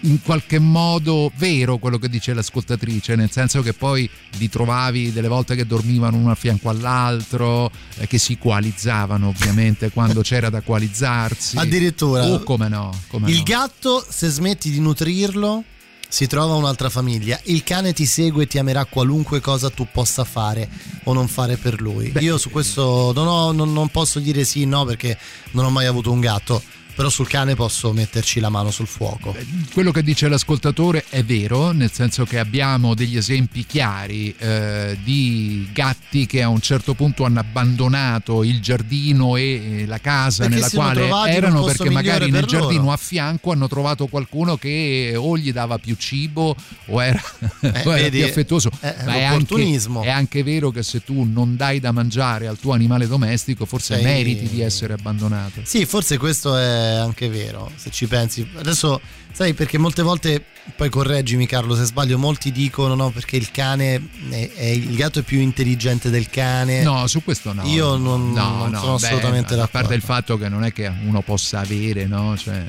[0.00, 5.28] in qualche modo vero quello che dice l'ascoltatrice, nel senso che poi li trovavi delle
[5.28, 10.60] volte che dormivano uno a fianco all'altro, eh, che si coalizzavano ovviamente quando c'era da
[10.60, 11.56] coalizzarsi.
[11.56, 12.26] Addirittura.
[12.26, 13.42] Oh, come no, come Il no.
[13.44, 15.64] gatto, se smetti di nutrirlo,
[16.06, 17.40] si trova un'altra famiglia.
[17.44, 20.68] Il cane ti segue e ti amerà qualunque cosa tu possa fare
[21.04, 22.12] o non fare per lui.
[22.18, 25.18] Io su questo non, ho- non- non posso dire sì, no, perché
[25.52, 26.62] non ho mai avuto un gatto.
[26.94, 29.34] Però sul cane posso metterci la mano sul fuoco.
[29.72, 35.68] Quello che dice l'ascoltatore è vero, nel senso che abbiamo degli esempi chiari eh, di
[35.72, 39.42] gatti che a un certo punto hanno abbandonato il giardino e
[39.82, 42.92] eh, la casa Perché nella quale erano perché magari migliore nel per giardino loro.
[42.92, 46.54] a fianco hanno trovato qualcuno che o gli dava più cibo
[46.86, 47.20] o era,
[47.60, 48.70] o era vedi, più affettuoso.
[48.78, 52.46] è- è Ma è anche, è anche vero che se tu non dai da mangiare
[52.46, 55.60] al tuo animale domestico forse Sei- meriti di essere abbandonato.
[55.64, 58.46] Sì, forse questo è anche vero, se ci pensi.
[58.56, 59.00] Adesso,
[59.32, 60.44] sai, perché molte volte,
[60.76, 65.18] poi correggimi Carlo se sbaglio, molti dicono no, perché il cane, è, è- il gatto
[65.20, 66.82] è più intelligente del cane.
[66.82, 67.62] No, su questo no.
[67.64, 69.78] Io non, No, non no, sono beh, assolutamente A d'accordo.
[69.78, 72.36] parte il fatto che non è che uno possa avere, no?
[72.36, 72.64] Cioè,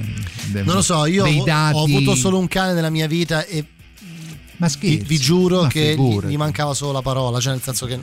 [0.63, 1.43] Non lo so, io ho,
[1.73, 3.63] ho avuto solo un cane nella mia vita e
[4.57, 7.61] Ma vi, scherzi, vi giuro ma che gli, gli mancava solo la parola, cioè nel
[7.61, 7.99] senso che...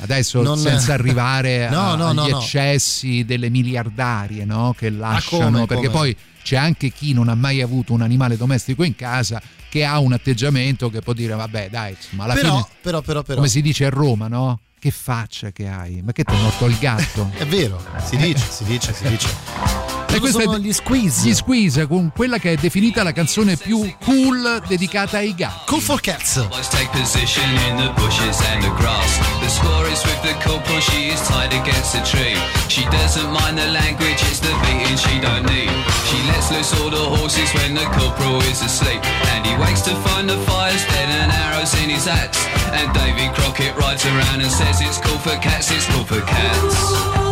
[0.00, 4.74] Adesso non- senza arrivare No, a- no, agli no, eccessi delle miliardarie no?
[4.76, 5.98] che lasciano, come, perché come?
[5.98, 9.98] poi c'è anche chi non ha mai avuto un animale domestico in casa che ha
[10.00, 13.36] un atteggiamento che può dire vabbè dai, insomma alla Però, fine però, però, però...
[13.36, 14.58] come si dice a Roma, no?
[14.78, 16.02] Che faccia che hai?
[16.02, 17.30] Ma che ti è morto il gatto?
[17.38, 20.01] È vero, si dice, si dice, si dice.
[20.12, 21.26] E Loro questi sono gli squeeze.
[21.26, 25.64] Gli squeeze con quella che è definita la canzone più cool dedicata ai gatti.
[25.64, 26.34] Cool for cats.
[26.68, 29.18] Take position in the bushes and the grass.
[29.40, 32.36] The score is with the corporal, she is tied against a tree.
[32.68, 35.72] She doesn't mind the language, it's the beating she don't need.
[36.04, 39.00] She lets loose all the horses when the corporal is asleep.
[39.32, 42.36] And he wakes to find the fire's dead and arrows in his hats.
[42.76, 47.31] And Davy Crockett rides around and says it's cool for cats, it's cool for cats.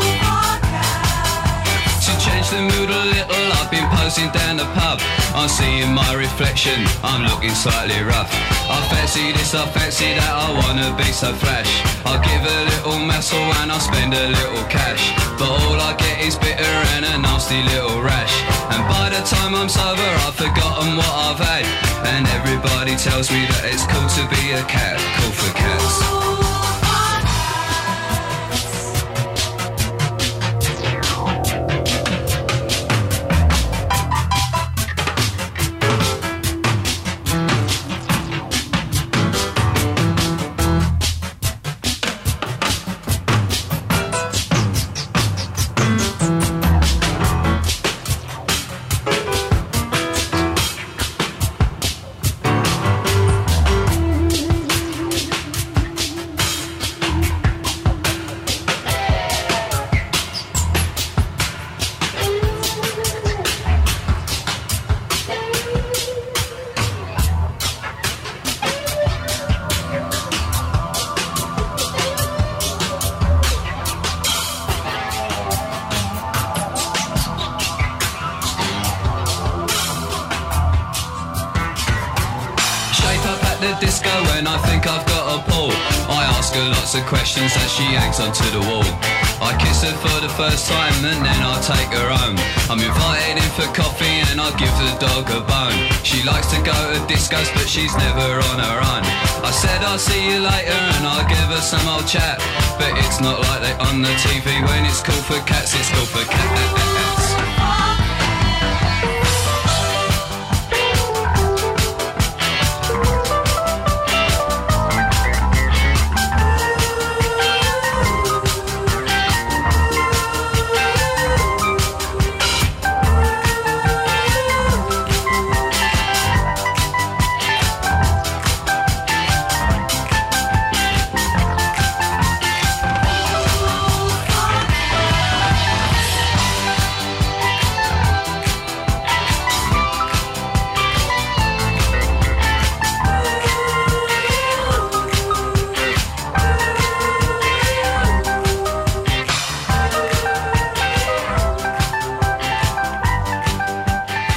[2.41, 4.97] Change the mood a little, I've been posing down the pub.
[5.37, 6.73] I'm seeing my reflection,
[7.03, 8.33] I'm looking slightly rough.
[8.65, 11.69] I fancy this, I fancy that, I wanna be so flash.
[12.03, 15.13] I'll give a little muscle and I'll spend a little cash.
[15.37, 18.33] But all I get is bitter and a nasty little rash.
[18.73, 21.65] And by the time I'm sober, I've forgotten what I've had.
[22.09, 26.20] And everybody tells me that it's cool to be a cat, cool for cats.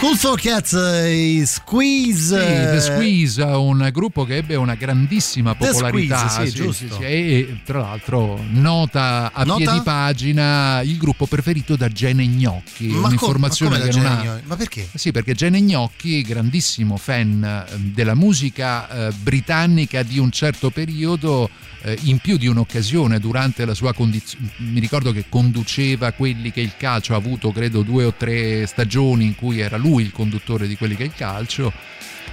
[0.05, 0.73] Cool for Cats,
[1.07, 2.39] i Squeeze.
[2.39, 6.29] Sì, The Squeeze, un gruppo che ebbe una grandissima popolarità.
[6.29, 7.01] Squeeze, sì, giusto.
[7.01, 9.65] e tra l'altro nota a Nota?
[9.65, 12.89] piedi pagina il gruppo preferito da Gene Gnocchi.
[12.89, 14.41] Ma un'informazione come- ma che non ha.
[14.45, 14.87] Ma perché?
[14.93, 21.49] Sì, perché Gene Gnocchi, grandissimo fan eh, della musica eh, britannica di un certo periodo,
[21.85, 26.61] eh, in più di un'occasione durante la sua condizione, mi ricordo che conduceva quelli che
[26.61, 30.67] il calcio ha avuto, credo due o tre stagioni in cui era lui il conduttore
[30.67, 31.73] di quelli che il calcio.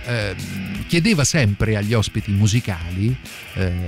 [0.05, 0.35] eh,
[0.87, 3.15] chiedeva sempre agli ospiti musicali
[3.53, 3.87] eh,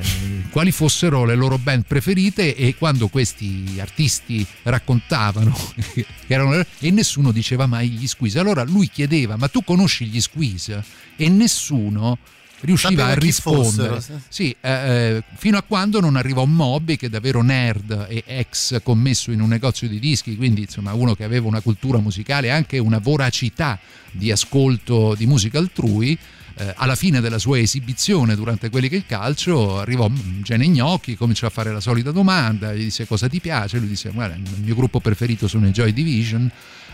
[0.52, 5.56] quali fossero le loro band preferite e quando questi artisti raccontavano
[6.28, 10.84] erano e nessuno diceva mai gli Squeeze allora lui chiedeva ma tu conosci gli Squeeze
[11.16, 12.20] e nessuno
[12.64, 14.02] riusciva Sapeva a rispondere.
[14.28, 19.32] sì, eh, eh, fino a quando non arrivò Moby che davvero nerd e ex commesso
[19.32, 22.78] in un negozio di dischi quindi insomma uno che aveva una cultura musicale e anche
[22.78, 23.80] una voracità
[24.12, 26.18] di ascolto di musica altrui
[26.56, 30.10] eh, alla fine della sua esibizione durante quelli che il calcio arrivò
[30.42, 33.80] Gene Gnocchi cominciò a fare la solita domanda gli disse cosa ti piace?
[33.80, 36.50] Lui disse guarda il mio gruppo preferito sono i Joy Division.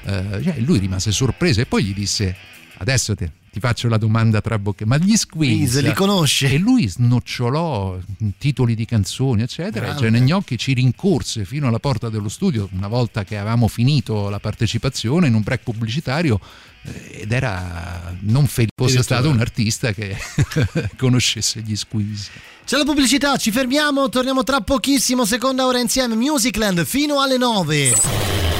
[0.05, 2.33] Eh, cioè, lui rimase sorpreso e poi gli disse
[2.79, 6.51] adesso te- ti faccio la domanda tra bocche ma gli Squeeze li conosce?
[6.51, 7.97] e lui snocciolò
[8.37, 10.07] titoli di canzoni eccetera Grande.
[10.07, 14.29] e Gene Gnocchi ci rincorse fino alla porta dello studio una volta che avevamo finito
[14.29, 16.39] la partecipazione in un break pubblicitario
[16.83, 20.15] eh, ed era non felice fosse stato un artista che
[20.97, 22.29] conoscesse gli Squeeze
[22.65, 28.58] C'è la pubblicità, ci fermiamo, torniamo tra pochissimo, seconda ora insieme, Musicland fino alle 9.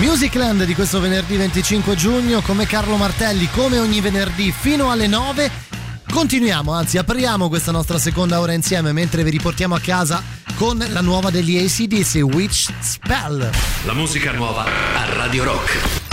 [0.00, 5.50] Musicland di questo venerdì 25 giugno, come Carlo Martelli, come ogni venerdì fino alle 9.
[6.10, 10.22] Continuiamo, anzi apriamo questa nostra seconda ora insieme mentre vi riportiamo a casa
[10.54, 13.50] con la nuova degli ACDC, Witch Spell.
[13.84, 16.09] La musica nuova a Radio Rock.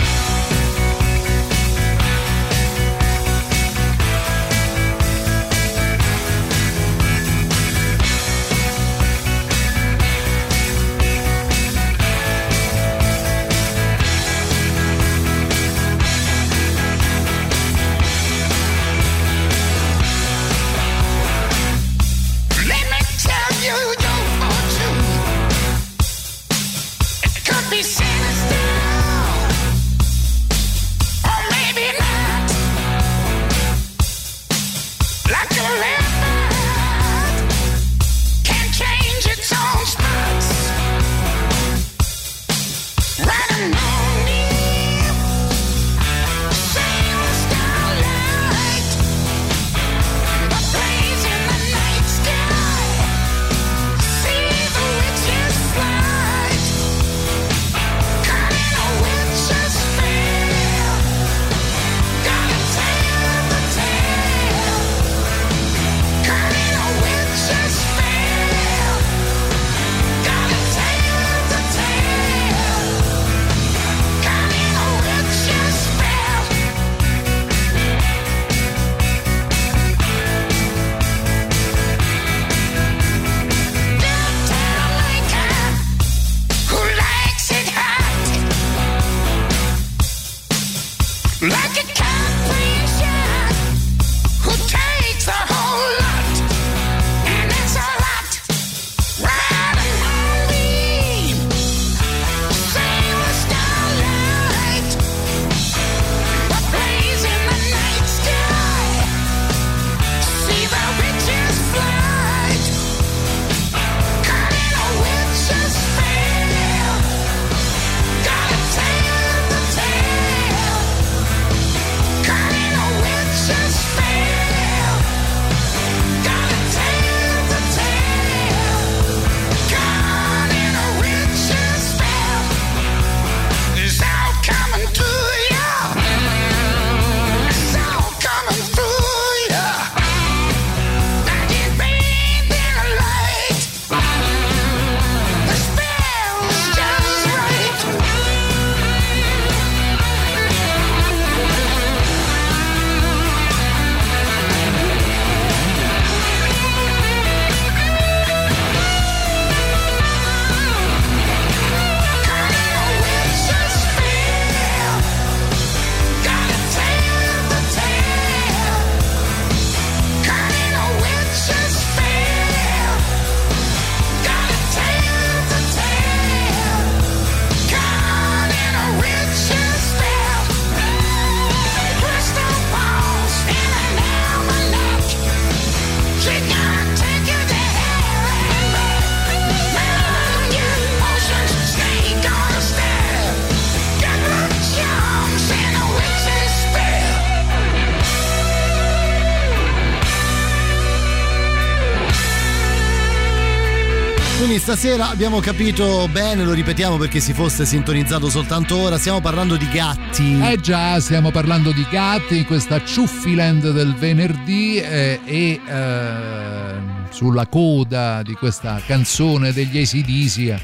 [204.78, 209.68] Stasera abbiamo capito bene, lo ripetiamo perché si fosse sintonizzato soltanto ora, stiamo parlando di
[209.70, 210.38] gatti.
[210.40, 216.72] Eh già, stiamo parlando di gatti in questa Ciuffiland del venerdì eh, e eh,
[217.10, 220.60] sulla coda di questa canzone degli ACDC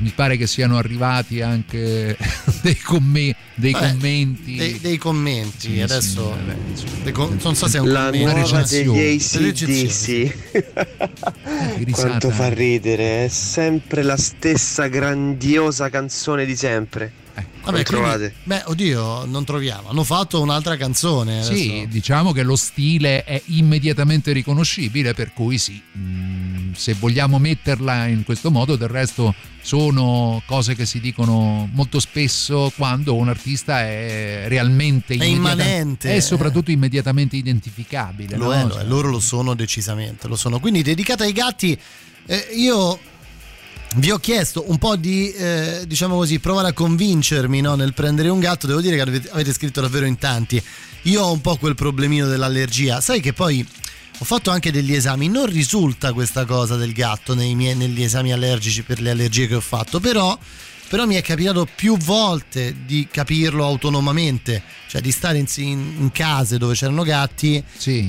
[0.00, 2.16] mi pare che siano arrivati anche
[2.66, 4.56] dei, commi- dei Beh, commenti.
[4.56, 6.34] Dei, dei commenti, Sì, adesso
[6.74, 8.26] sì, vabbè, com- non so se è un La commento.
[8.32, 10.32] nuova degli Delle recensioni.
[10.32, 17.84] ACDC Quanto fa ridere È sempre la stessa grandiosa canzone di sempre Vabbè, Come quindi-
[17.84, 18.34] trovate?
[18.44, 19.90] beh, oddio, non troviamo.
[19.90, 21.42] Hanno fatto un'altra canzone.
[21.42, 21.86] Sì, adesso.
[21.88, 26.35] diciamo che lo stile è immediatamente riconoscibile, per cui sì, mm,
[26.76, 32.72] se vogliamo metterla in questo modo, del resto sono cose che si dicono molto spesso
[32.76, 36.14] quando un artista è realmente È immanente.
[36.14, 38.36] e soprattutto immediatamente identificabile.
[38.36, 38.52] Lo no?
[38.52, 40.60] è, lo è, Cioè, loro lo sono decisamente, lo sono.
[40.60, 41.76] Quindi dedicata ai gatti,
[42.26, 42.98] eh, io
[43.96, 48.28] vi ho chiesto un po' di, eh, diciamo così, provare a convincermi no, nel prendere
[48.28, 48.66] un gatto.
[48.66, 50.62] Devo dire che avete, avete scritto davvero in tanti.
[51.02, 53.00] Io ho un po' quel problemino dell'allergia.
[53.00, 53.66] Sai che poi
[54.18, 58.82] ho fatto anche degli esami, non risulta questa cosa del gatto miei- negli esami allergici
[58.82, 60.38] per le allergie che ho fatto, però,
[60.88, 66.58] però mi è capitato più volte di capirlo autonomamente, cioè di stare in, in- case
[66.58, 67.62] dove c'erano gatti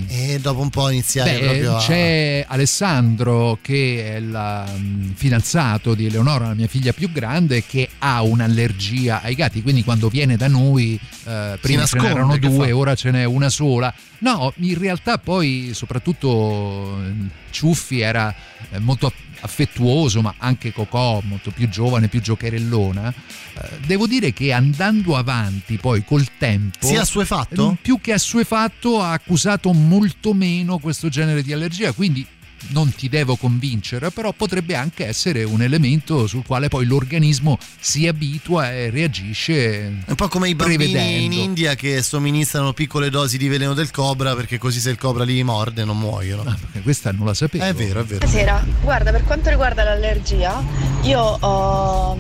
[0.08, 1.80] e dopo un po' iniziare Beh, proprio a...
[1.80, 7.90] c'è Alessandro che è il mm, fidanzato di Eleonora, la mia figlia più grande, che
[8.00, 12.96] ha un'allergia ai gatti, quindi quando viene da noi eh, prima ce n'erano due, ora
[12.96, 13.94] ce n'è una sola.
[14.20, 17.14] No, in realtà poi soprattutto eh,
[17.52, 18.34] Ciuffi era
[18.72, 23.14] eh, molto aff- affettuoso, ma anche Cocò, molto più giovane, più giocherellona.
[23.14, 26.86] Eh, devo dire che andando avanti poi col tempo...
[26.86, 27.78] Si è assuefatto?
[27.82, 32.26] Più che assuefatto ha accusato molto meno questo genere di allergia, quindi
[32.70, 38.08] non ti devo convincere, però potrebbe anche essere un elemento sul quale poi l'organismo si
[38.08, 39.86] abitua e reagisce.
[40.06, 41.34] È un po' come i bambini in.
[41.34, 45.42] India che somministrano piccole dosi di veleno del cobra perché così se il cobra li
[45.44, 46.56] morde non muoiono.
[46.84, 47.64] questa non la sapevo.
[47.64, 48.20] È vero, è vero.
[48.26, 50.64] Buonasera, guarda per quanto riguarda l'allergia,
[51.04, 52.18] io ho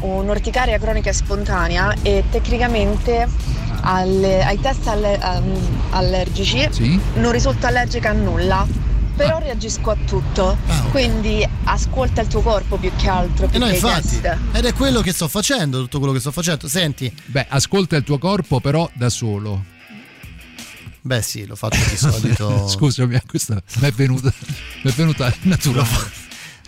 [0.00, 3.26] un'orticaria cronica spontanea e tecnicamente
[3.82, 5.58] alle- ai test alle- um,
[5.90, 6.98] allergici Sì?
[7.16, 8.66] non risulto allergica a nulla,
[9.16, 10.56] però reagisco a tutto,
[10.90, 14.20] quindi ascolta il tuo corpo più che altro, E più no, che infatti,
[14.52, 16.68] ed è quello che sto facendo, tutto quello che sto facendo.
[16.68, 19.64] Senti, Beh, ascolta il tuo corpo però da solo.
[21.02, 22.66] beh sì, lo faccio di solito.
[22.68, 24.32] Scusami, questa mi è venuta,
[24.82, 26.22] mi è venuta naturale.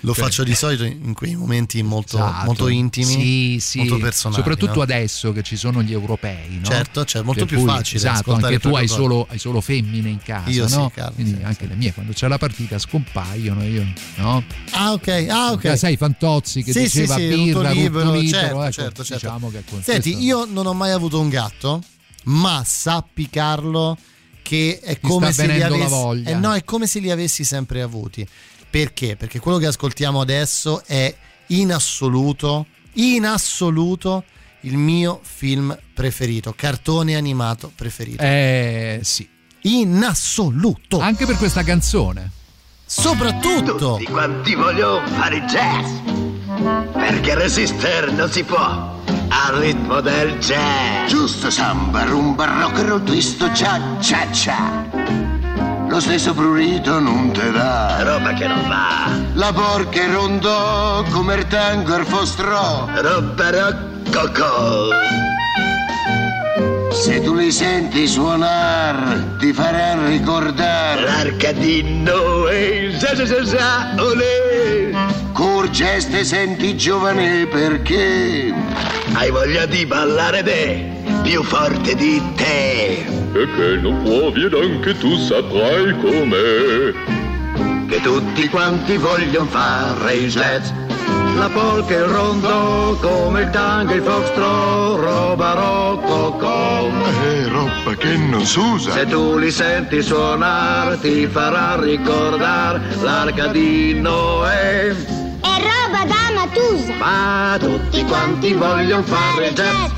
[0.07, 2.45] Lo faccio di solito in quei momenti molto, Esatto.
[2.45, 3.79] molto intimi, Sì, sì.
[3.79, 4.41] molto personali.
[4.41, 4.83] Soprattutto no?
[4.83, 6.65] adesso che ci sono gli europei, no?
[6.69, 10.09] Certo, cioè, molto Per più cui, facile Esatto, anche tu hai solo, hai solo femmine
[10.09, 10.93] in casa, Io sì, no?
[10.95, 13.85] Carlo, Quindi anche le mie, quando c'è la partita scompaiono, io,
[14.17, 14.45] no?
[14.71, 15.77] Ah, ok, ah, ok.
[15.77, 19.27] Sai, Fantozzi che Sì, sì, diceva sì, birra, rutto libero, libero, certo, ecco, certo, certo.
[19.27, 21.83] diciamo che Senti, questo- io non ho mai avuto un gatto,
[22.27, 23.99] ma sappi Carlo
[24.43, 28.25] che è come avessi eh no, è come se li avessi sempre avuti.
[28.77, 29.17] Perché?
[29.17, 31.15] Perché quello che ascoltiamo adesso è
[31.47, 32.67] in assoluto,
[32.97, 34.25] in assoluto
[34.61, 38.23] il mio film preferito, cartone animato preferito.
[38.23, 39.27] Eh sì.
[39.63, 40.99] In assoluto.
[40.99, 42.31] Anche per questa canzone.
[42.85, 43.95] Soprattutto.
[43.97, 45.91] Tutti quanti vogliono fare jazz.
[46.93, 51.09] Perché resistere non si può al ritmo del jazz.
[51.09, 55.26] Giusto samba, rumba, rock and roll, twist, cia cia cia.
[55.97, 58.03] Lo stesso prurito non te dà.
[58.03, 59.09] Roba che non va.
[59.33, 62.87] La porca è rondò come il tango e il fostrò.
[62.97, 64.89] Roba roccocò.
[67.03, 74.91] Se tu li senti suonare, ti farà ricordare L'arcadino e sa sa sa sa olè.
[75.33, 78.53] Corgeste senti giovane perché
[79.13, 80.91] Hai voglia di ballare te,
[81.23, 83.05] più forte di te.
[83.05, 86.93] E che non puoi ed anche tu saprai com'è.
[87.89, 90.86] Che tutti quanti vogliono fare il jazz.
[91.37, 96.89] La polka e il rondò, come il tango e il foxtrot, roba rococò.
[96.89, 98.93] è roba che non s'usa.
[98.93, 104.91] Se tu li senti suonare ti farà ricordare l'arcadino e...
[105.41, 106.95] È roba da Matusa.
[106.99, 109.91] Ma tutti quanti vogliono fare jazz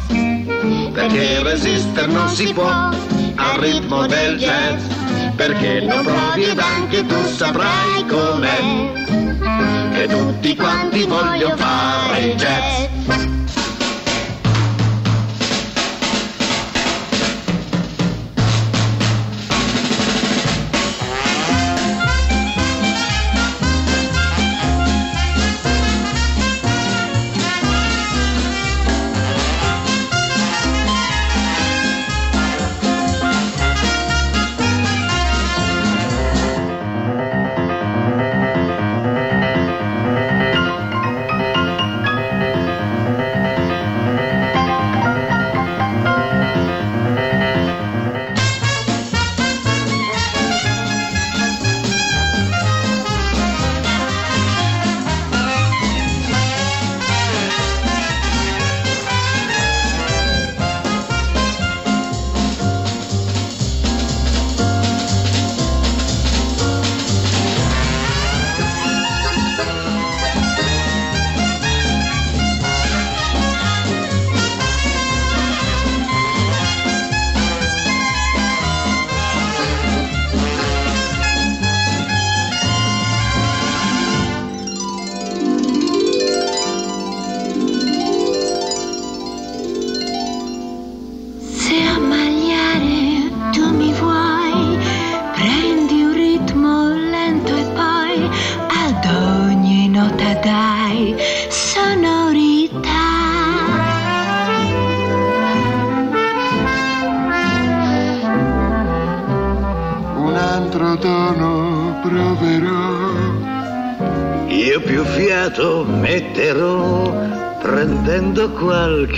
[0.92, 4.82] Perché resistere non si può al ritmo del jazz
[5.38, 9.92] Perché non provi ed anche tu saprai com'è.
[9.92, 13.47] Che tutti quanti vogliono fare il jazz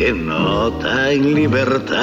[0.01, 2.00] qualche nota in libertà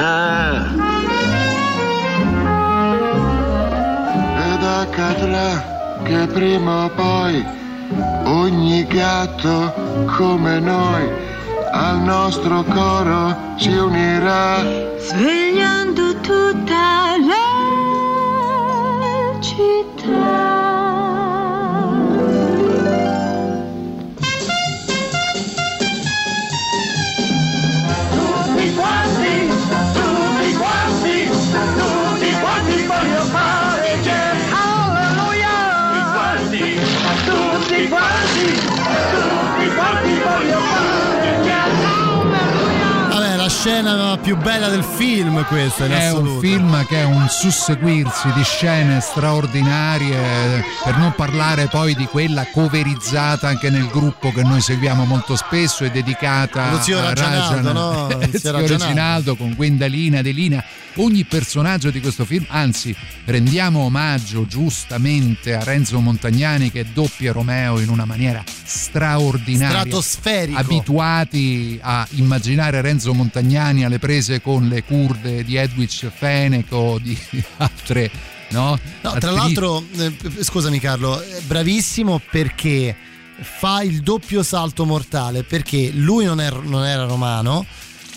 [44.27, 46.33] più bella del film questa in È assoluto.
[46.33, 52.45] un film che è un susseguirsi di scene straordinarie, per non parlare poi di quella
[52.51, 57.71] coverizzata anche nel gruppo che noi seguiamo molto spesso e dedicata Lo zio a Ragianaldo,
[57.71, 58.07] Rajan, no?
[58.67, 60.61] Reginaldo con Gwendalina, Adelina,
[60.95, 67.79] ogni personaggio di questo film, anzi rendiamo omaggio giustamente a Renzo Montagnani che doppia Romeo
[67.79, 69.79] in una maniera straordinaria.
[69.79, 70.59] Stratosferico.
[70.59, 77.17] Abituati a immaginare Renzo Montagnani alle prese con le curde di Edwidge Fenech o di
[77.57, 78.09] altre
[78.49, 78.79] no?
[79.01, 82.95] No, tra l'altro, eh, scusami Carlo, è bravissimo perché
[83.39, 87.65] fa il doppio salto mortale perché lui non, è- non era romano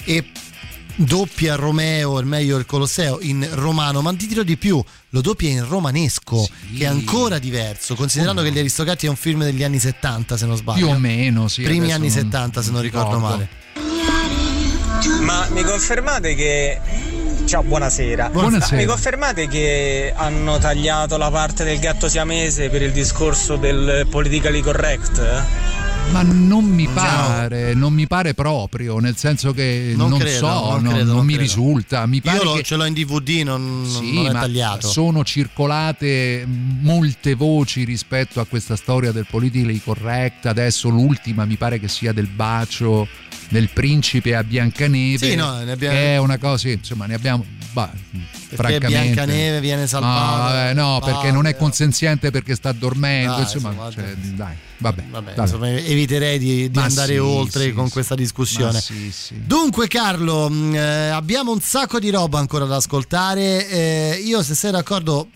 [0.05, 0.25] e
[0.97, 5.49] doppia Romeo, il meglio il Colosseo in romano, ma ti dirò di più, lo doppia
[5.49, 6.77] in romanesco, sì.
[6.77, 8.45] che è ancora diverso, considerando oh.
[8.45, 10.87] che Gli Aristocrati è un film degli anni 70, se non sbaglio.
[10.87, 11.63] Più o meno, sì.
[11.63, 13.49] Primi anni 70, se non ricordo, ricordo male.
[15.21, 16.79] Ma mi confermate che
[17.47, 18.29] Ciao, buonasera.
[18.31, 18.77] buonasera.
[18.77, 24.61] Mi confermate che hanno tagliato la parte del gatto siamese per il discorso del politically
[24.61, 25.45] correct?
[26.13, 27.81] Ma non mi pare, no.
[27.81, 31.25] non mi pare proprio, nel senso che non, non credo, so, non, non, credo, non
[31.25, 32.05] mi risulta.
[32.07, 32.63] Mi pare Io lo, che...
[32.63, 34.89] ce l'ho in DVD, non, sì, non è ma tagliato.
[34.89, 40.47] Sono circolate molte voci rispetto a questa storia del politically correct.
[40.47, 43.09] Adesso l'ultima mi pare che sia del bacio
[43.51, 45.29] del principe a Biancaneve.
[45.29, 45.97] Sì, no, ne abbiamo...
[45.97, 47.45] È una cosa, insomma, ne abbiamo.
[47.73, 47.93] Bah,
[48.57, 50.73] perché Biancaneve viene salvata.
[50.73, 53.33] No, no perché non è consenziente perché sta dormendo.
[53.33, 55.05] Dai, insomma, insomma cioè, dai, vabbè.
[55.09, 55.35] vabbè.
[55.37, 57.93] Insomma, eviterei di, di andare sì, oltre sì, con sì.
[57.93, 58.83] questa discussione.
[59.45, 63.69] Dunque, Carlo, mh, eh, abbiamo un sacco di roba ancora da ascoltare.
[63.69, 65.29] Eh, io, se sei d'accordo,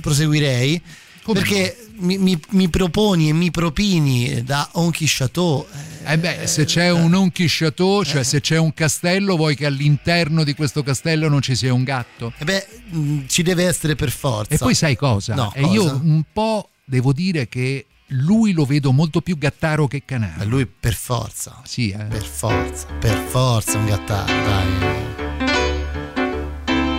[0.00, 0.82] proseguirei.
[1.24, 2.06] Come perché no?
[2.06, 5.66] mi, mi, mi, proponi e mi propini da Onchi Chateau.
[6.04, 8.24] Eh, eh beh, se c'è un Onchi Chateau, cioè eh.
[8.24, 12.34] se c'è un castello, vuoi che all'interno di questo castello non ci sia un gatto?
[12.36, 14.54] Eh beh, mh, ci deve essere per forza.
[14.54, 15.34] E poi sai cosa?
[15.34, 15.72] No, e cosa?
[15.72, 20.34] io un po' devo dire che lui lo vedo molto più gattaro che canaro.
[20.36, 21.62] Ma lui per forza.
[21.64, 22.04] Sì, eh.
[22.04, 25.13] Per forza, per forza un gattaro, dai.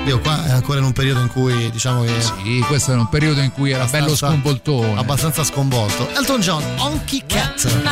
[0.05, 2.21] Io qua è ancora in un periodo in cui diciamo che.
[2.21, 4.99] Sì, questo era un periodo in cui era bello sconvoltone.
[4.99, 6.07] Abbastanza sconvolto.
[6.15, 7.83] Elton John, Honky Cat.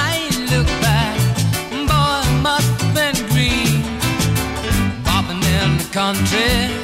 [5.94, 6.83] Country,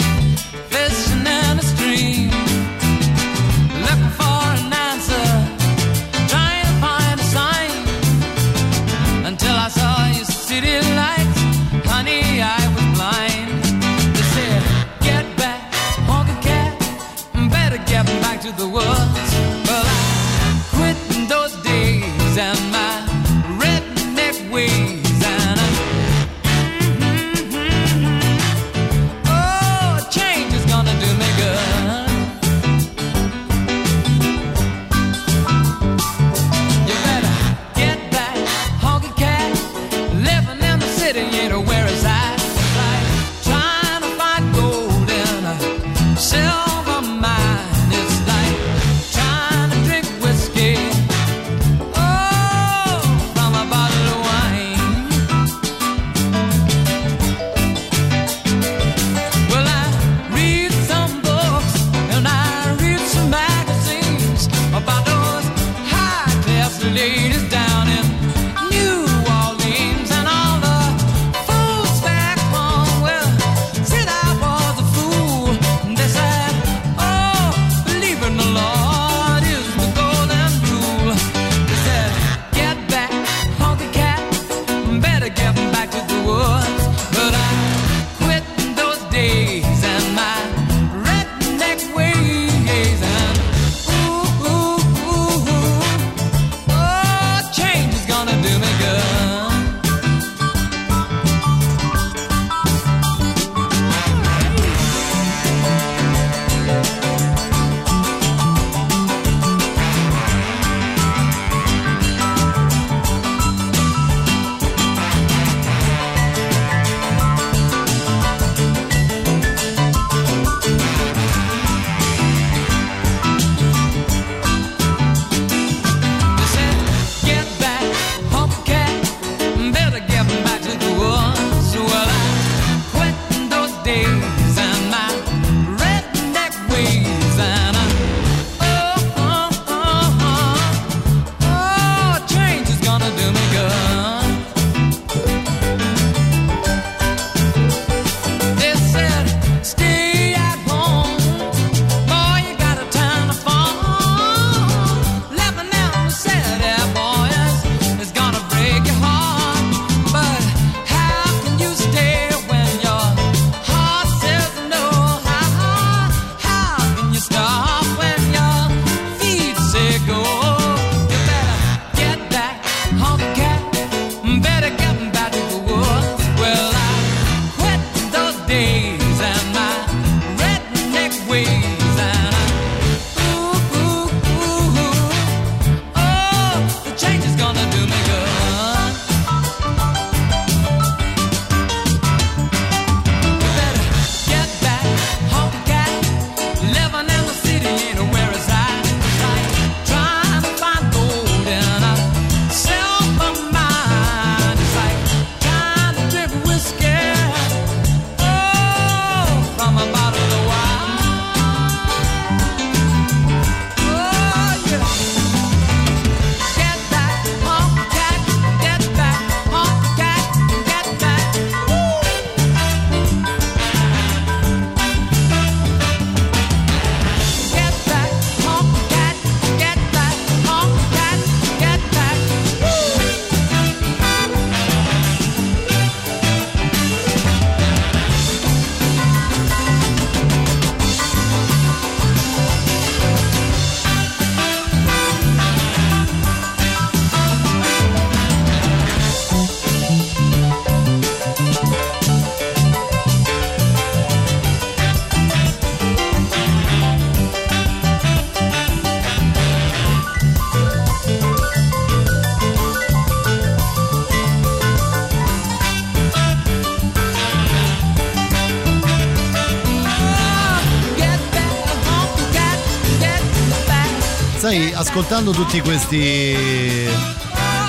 [274.92, 276.36] ascoltando tutti questi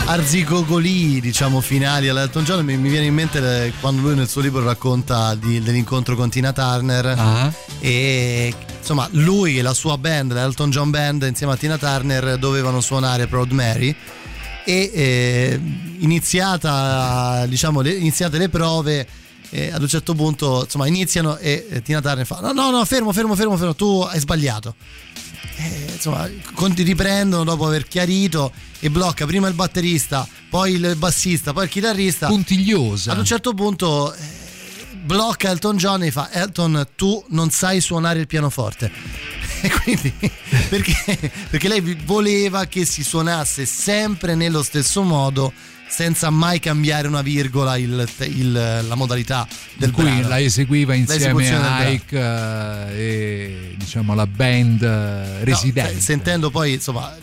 [0.06, 4.40] arzigogoli, diciamo, finali all'Elton John, mi, mi viene in mente le- quando lui nel suo
[4.40, 7.52] libro racconta di- dell'incontro con Tina Turner Ah.
[7.78, 12.80] e insomma lui e la sua band, l'Elton John Band, insieme a Tina Turner dovevano
[12.80, 13.94] suonare Proud Mary
[14.64, 15.60] e eh,
[15.98, 19.06] iniziata, diciamo, le, iniziate le prove
[19.50, 22.82] eh, ad un certo punto insomma iniziano e eh, Tina Turner fa no no no
[22.86, 24.74] fermo fermo fermo fermo tu hai sbagliato
[25.56, 31.52] eh, insomma, conti riprendono dopo aver chiarito e blocca prima il batterista, poi il bassista,
[31.52, 32.26] poi il chitarrista.
[32.28, 33.12] Puntigliosa.
[33.12, 34.18] Ad un certo punto eh,
[35.02, 38.90] blocca Elton John e fa Elton tu non sai suonare il pianoforte.
[39.62, 40.10] E quindi
[40.70, 40.94] perché,
[41.50, 45.52] perché lei voleva che si suonasse sempre nello stesso modo
[45.90, 48.52] senza mai cambiare una virgola il- il-
[48.86, 50.28] la modalità del cui brano.
[50.28, 51.88] la eseguiva insieme a.
[51.88, 54.86] Ike eh, e diciamo la band eh,
[55.38, 55.96] No, residente.
[55.96, 57.14] eh, sentendo poi insomma,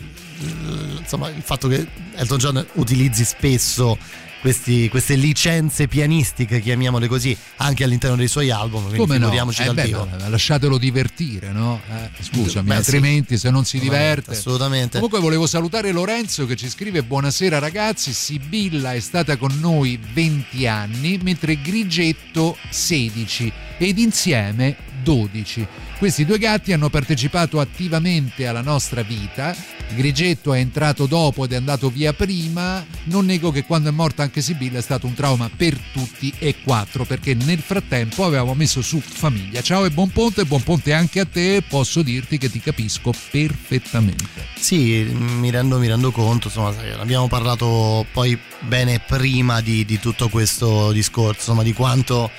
[0.98, 3.96] insomma, il fatto che Elton John utilizzi spesso
[4.40, 9.24] questi- queste licenze pianistiche, chiamiamole così, anche all'interno dei suoi album, quindi Come no?
[9.24, 10.08] figuriamoci Eh dal beh, vivo.
[10.28, 11.80] lasciatelo divertire, no?
[11.90, 12.78] Eh, scusami, Beh, sì.
[12.78, 14.30] altrimenti se non si diverte.
[14.32, 14.94] assolutamente.
[14.94, 20.66] Comunque volevo salutare Lorenzo che ci scrive buonasera ragazzi, Sibilla è stata con noi 20
[20.66, 25.66] anni, mentre Grigetto 16 ed insieme 12.
[25.98, 29.54] Questi due gatti hanno partecipato attivamente alla nostra vita.
[29.94, 32.84] Grigetto è entrato dopo ed è andato via prima.
[33.04, 36.56] Non nego che quando è morta anche Sibilla è stato un trauma per tutti e
[36.62, 39.60] quattro, perché nel frattempo avevamo messo su famiglia.
[39.62, 41.62] Ciao e buon ponte, buon ponte anche a te.
[41.66, 44.46] Posso dirti che ti capisco perfettamente.
[44.58, 50.28] Sì, mi rendo, mi rendo conto, insomma, abbiamo parlato poi bene prima di, di tutto
[50.28, 52.30] questo discorso, insomma, di quanto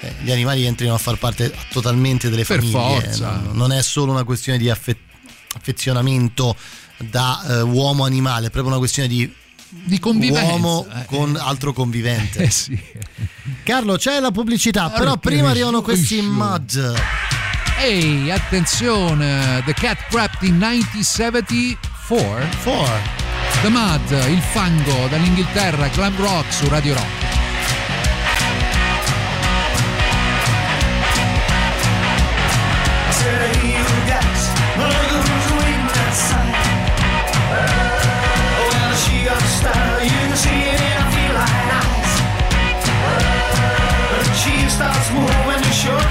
[0.00, 3.00] eh, gli animali entrino a far parte totalmente delle Per famiglie.
[3.02, 3.40] forza.
[3.42, 4.98] Non, non è solo una questione di affe-
[5.56, 6.54] affezionamento
[7.08, 9.32] da eh, uomo-animale, è proprio una questione di,
[9.68, 11.06] di convivenza, uomo eh.
[11.06, 12.44] con altro convivente.
[12.44, 12.78] Eh sì.
[13.62, 16.94] Carlo, c'è la pubblicità, però Porca prima arrivano questi mud.
[17.78, 19.62] Ehi, attenzione!
[19.64, 23.18] The Cat Craft in 1974.
[23.62, 27.19] The Mud, il fango dall'Inghilterra, glam rock su Radio Rock.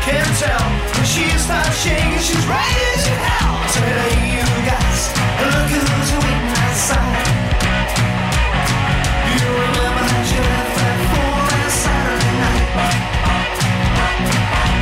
[0.09, 0.65] Can tell.
[0.97, 3.53] When she starts shaking, she's right as hell.
[3.77, 5.01] Hey, you guys,
[5.53, 7.25] look who's waiting outside.
[9.37, 12.65] You remember how she left that fool last Saturday night?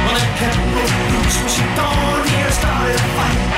[0.06, 3.52] Well, that broke loose when she thought he started a fight.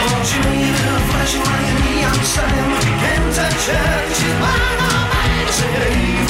[0.00, 4.36] Oh, she made a flash like a neon sign, but you can't touch her she's
[4.40, 5.30] mine, oh mine.
[5.52, 6.29] I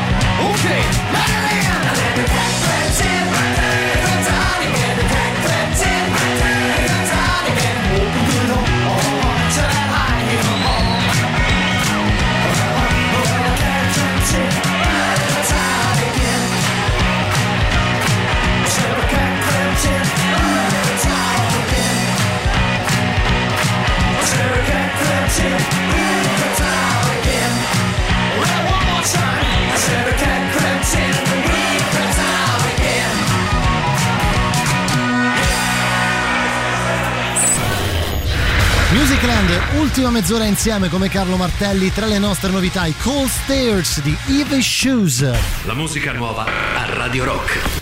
[39.21, 44.15] Musicland, ultima mezz'ora insieme come Carlo Martelli tra le nostre novità, i Cold Stairs di
[44.27, 45.29] Eve Shoes.
[45.65, 47.80] La musica nuova a Radio Rock.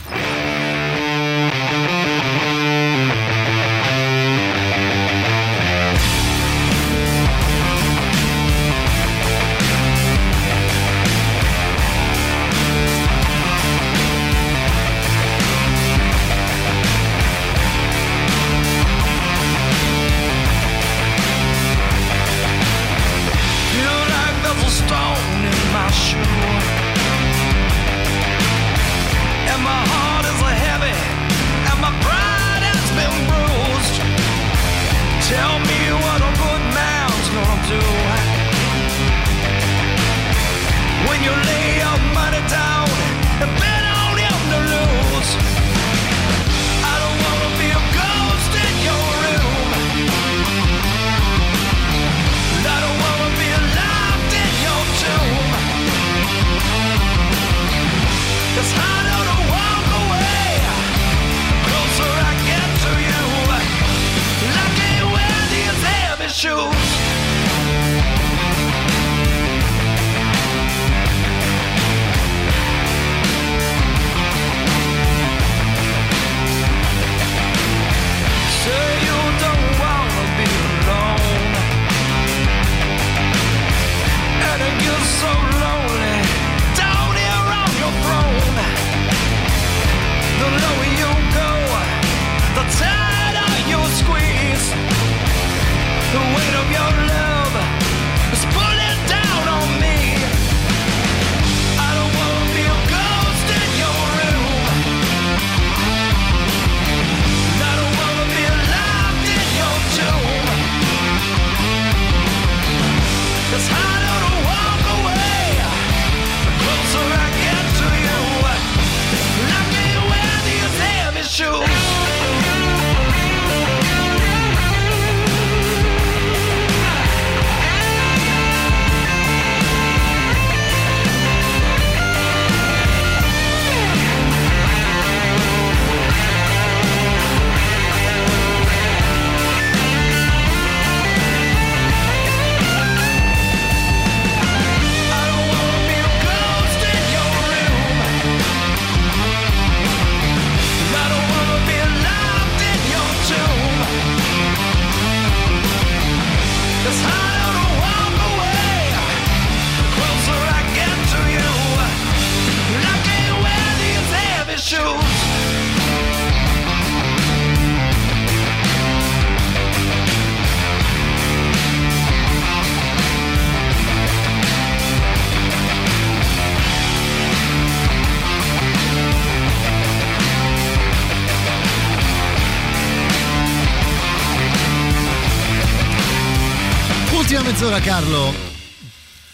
[187.60, 188.34] Mezz'ora Carlo.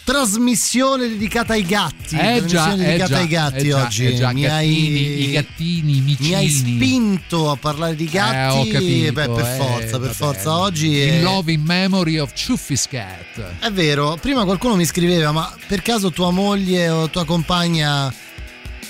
[0.02, 2.16] Trasmissione dedicata ai gatti.
[2.16, 4.06] Eh già, trasmissione eh dedicata già, ai gatti eh già, oggi.
[4.06, 8.34] eh già, mi, gattini, hai, i gattini, mi hai spinto a parlare di gatti.
[8.34, 10.58] Eh, ho capito, Beh, per eh, forza, per forza.
[10.58, 11.16] Oggi è...
[11.18, 13.60] In Love in Memory of Chuffy's Cat.
[13.60, 18.12] È vero, prima qualcuno mi scriveva, ma per caso tua moglie o tua compagna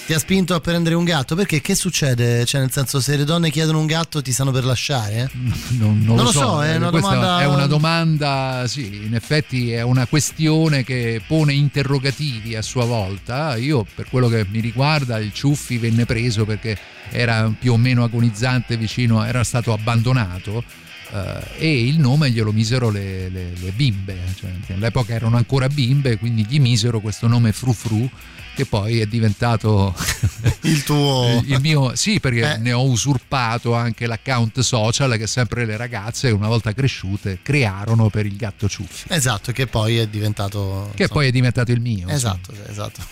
[0.06, 1.34] ti ha spinto a prendere un gatto?
[1.34, 2.44] Perché che succede?
[2.44, 5.28] Cioè, nel senso, se le donne chiedono un gatto ti stanno per lasciare?
[5.32, 9.14] Non, non Non lo, lo so, è una Questa domanda- è una domanda, sì, in
[9.16, 13.56] effetti è una questione che pone interrogativi a sua volta.
[13.56, 16.78] Io, per quello che mi riguarda, il Ciuffi venne preso perché
[17.10, 20.85] era più o meno agonizzante vicino, era stato abbandonato eh,
[21.56, 26.18] e il nome glielo misero le, le- le bimbe, cioè, che all'epoca erano ancora bimbe,
[26.18, 28.08] quindi gli misero questo nome Fru Fru
[28.54, 29.94] che poi è diventato
[30.62, 32.56] il tuo il mio sì perché Eh.
[32.56, 38.24] ne ho usurpato anche l'account social che sempre le ragazze una volta cresciute crearono per
[38.24, 40.90] il gatto ciuffi Esatto, che poi è diventato.
[40.94, 43.02] che poi è diventato il mio Esatto, esatto.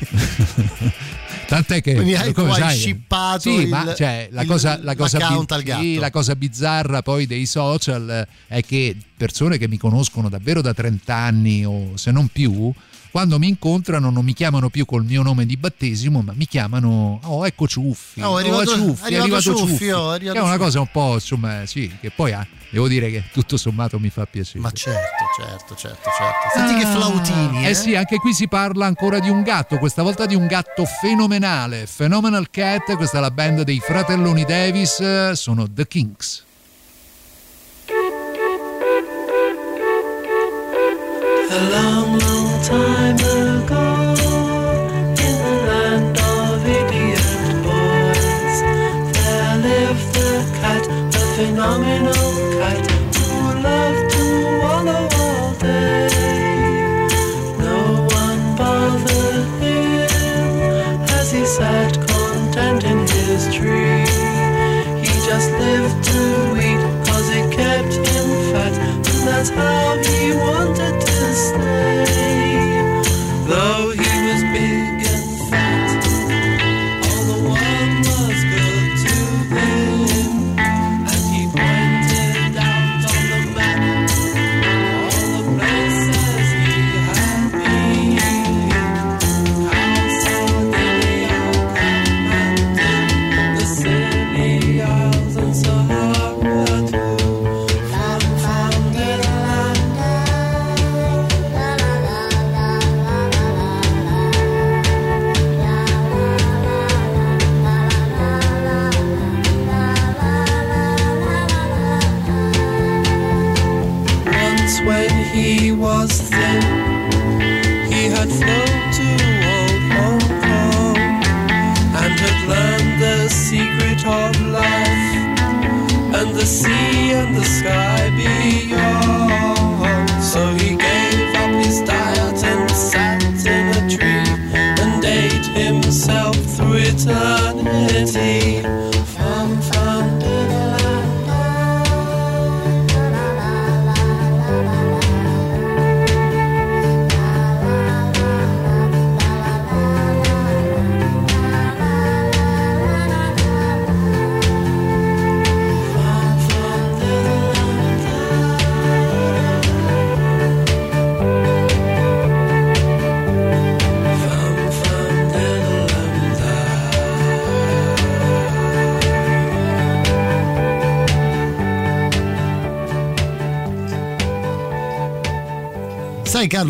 [1.46, 4.94] Tant'è che Quindi hai- come sai- shippato sì, il- ma cioè, la il- cosa, la,
[4.94, 10.28] cosa al sì, la cosa bizzarra poi dei social è che persone che mi conoscono
[10.28, 12.72] davvero da 30 anni o se non più,
[13.10, 17.20] quando mi incontrano non mi chiamano più col mio nome di battesimo, ma mi chiamano
[17.24, 18.20] Oh, ecco Ciuffi.
[18.22, 20.64] Oh, è arrivato- Ciuffi, è arrivato Ciuffi, oh, è arrivato è una Ciuffi.
[20.64, 24.26] cosa un po', insomma, sì, che poi ah, devo dire che tutto sommato mi fa
[24.26, 24.60] piacere.
[24.60, 26.48] Ma certo, certo, certo, certo.
[26.54, 27.66] Senti che flautini.
[27.66, 30.84] Eh sì, anche qui si parla ancora di un gatto, questa volta di un gatto
[30.84, 31.86] fenomenale.
[31.94, 36.44] Phenomenal Cat, questa è la band dei fratelloni Davis, eh, sono The Kinks.
[41.52, 44.14] A long, long time ago,
[45.18, 46.62] in the land of
[47.64, 48.60] boys,
[49.14, 50.84] there lived the cat,
[51.34, 52.29] phenomenal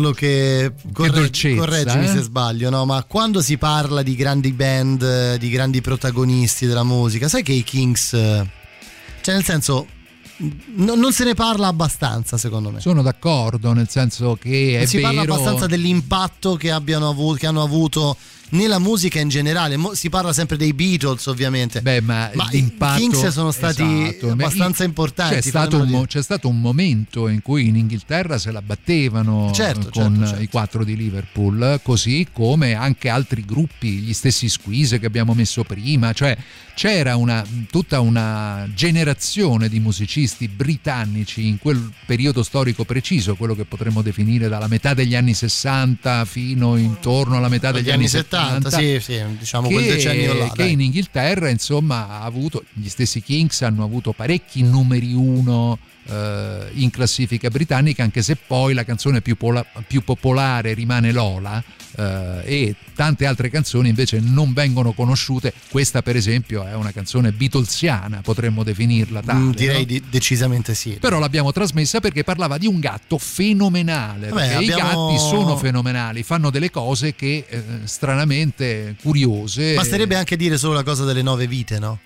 [0.01, 2.07] Carlo che, corre- dolcezza, correggimi eh?
[2.07, 2.85] se sbaglio, no?
[2.85, 7.63] Ma quando si parla di grandi band, di grandi protagonisti della musica, sai che i
[7.63, 9.87] Kings, cioè nel senso,
[10.37, 12.79] n- non se ne parla abbastanza secondo me.
[12.79, 15.07] Sono d'accordo, nel senso che si vero...
[15.07, 18.17] parla abbastanza dell'impatto che, abbiano avuto, che hanno avuto
[18.51, 19.77] nella musica in generale.
[19.77, 21.81] Mo- si parla sempre dei Beatles, ovviamente.
[21.81, 24.31] Beh, ma, Ma i Kings sono stati esatto.
[24.31, 25.35] Abbastanza importanti.
[25.35, 29.89] C'è stato, un, c'è stato un momento in cui in Inghilterra se la battevano Certo,
[29.89, 30.43] con certo, certo.
[30.43, 35.63] i quattro di Liverpool, così come anche altri gruppi, gli stessi Squeeze che abbiamo messo
[35.63, 36.37] prima, cioè
[36.73, 43.65] c'era una, tutta una generazione di musicisti britannici in quel periodo storico preciso, quello che
[43.65, 48.40] potremmo definire dalla metà degli anni 60 fino intorno alla metà degli, Degli anni 70,
[48.69, 50.71] sì, sì, diciamo quel decennio là, che dai.
[50.73, 55.77] in Inghilterra insomma ha avuto gli stessi Kings hanno avuto parecchi numeri uno
[56.07, 61.63] eh, in classifica britannica anche se poi la canzone più, pola- più popolare rimane Lola
[61.97, 67.31] eh, e tante altre canzoni invece non vengono conosciute questa per esempio è una canzone
[67.31, 69.83] beatlesiana potremmo definirla tale Mm, direi no?
[69.85, 70.97] di- decisamente sì.
[70.99, 75.55] però l'abbiamo trasmessa perché parlava di un gatto fenomenale Vabbè, perché i abbiamo- gatti sono
[75.57, 79.75] fenomenali fanno delle cose che eh, stranamente veramente curiose.
[79.75, 81.99] Basterebbe anche dire solo la cosa delle nove vite, no?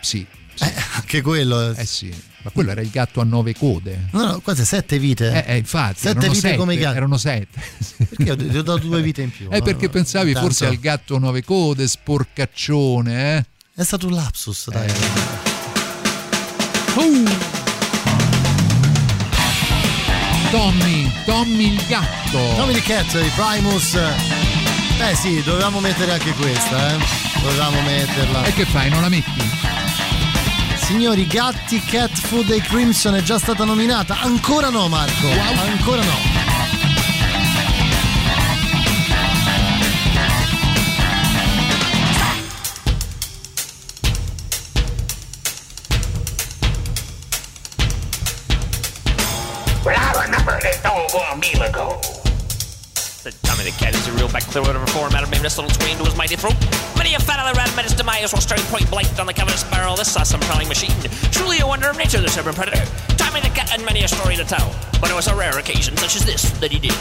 [0.00, 0.24] Sì.
[0.54, 0.64] sì.
[0.64, 1.72] Eh, anche quello.
[1.72, 4.08] Eh, eh sì, ma quello era il gatto a nove code.
[4.12, 5.32] No, no, quasi sette vite.
[5.32, 6.00] Eh, eh, eh infatti.
[6.00, 6.96] Sette vite sette, come i gatti.
[6.96, 7.60] Erano sette.
[7.96, 9.48] Perché gli ho dato due vite in più?
[9.52, 10.48] Eh, perché no, pensavi tanto.
[10.48, 13.44] forse al gatto a nove code, sporcaccione, eh?
[13.74, 14.70] È stato un lapsus, eh.
[14.70, 14.88] dai.
[14.88, 14.92] Eh.
[16.94, 17.24] Uh.
[20.50, 22.38] Tommy, Tommy il gatto.
[22.56, 24.41] Tommy il cat, il Primus.
[25.04, 26.98] Eh sì, dovevamo mettere anche questa, eh.
[27.42, 28.44] Dovevamo metterla.
[28.44, 29.42] E che fai, non la metti?
[30.76, 34.20] Signori, Gatti, Cat Food e Crimson è già stata nominata.
[34.20, 35.26] Ancora no, Marco.
[35.26, 35.66] Wow.
[35.66, 36.40] Ancora no.
[49.84, 52.21] Well, I remember this old war a meal ago.
[53.22, 55.56] the Tommy the Cat is a real back clear whatever form out of him this
[55.56, 56.54] little twain to his mighty throat.
[56.96, 59.32] Many a fat of the rat met his demise while starting point blank on the
[59.32, 59.94] covetous barrel.
[59.94, 60.90] This saw some prowling machine.
[61.30, 62.84] Truly a wonder of nature, this urban predator.
[63.16, 64.74] Tommy the Cat and many a story to tell.
[65.00, 66.94] But it was a rare occasion such as this that he did.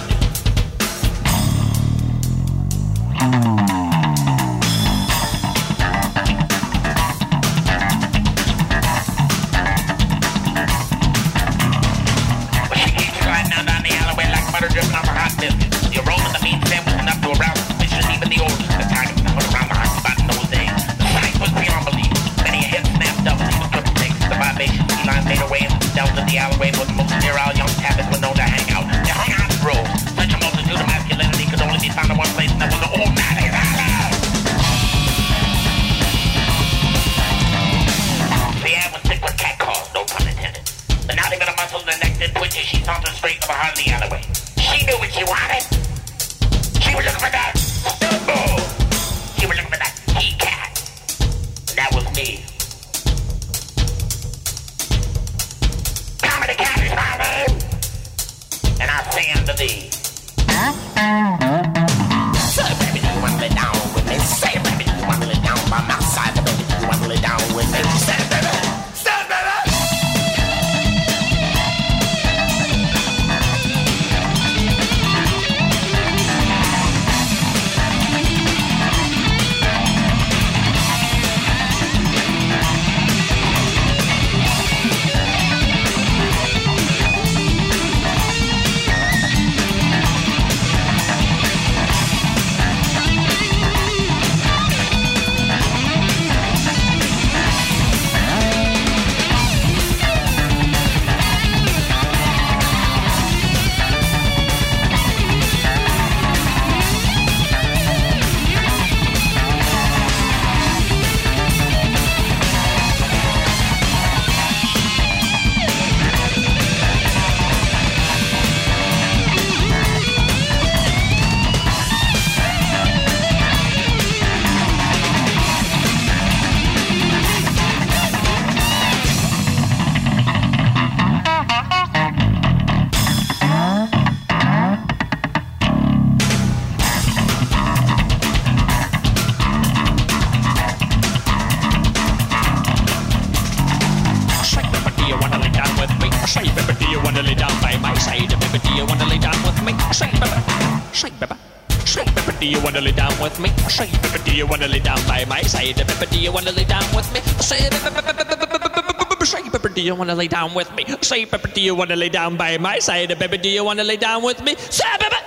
[159.82, 160.86] do you want to lay down with me?
[161.02, 163.18] Say, baby, do you want to lay down by my side?
[163.18, 164.56] Baby, do you want to lay down with me?
[164.56, 165.21] Say, baby.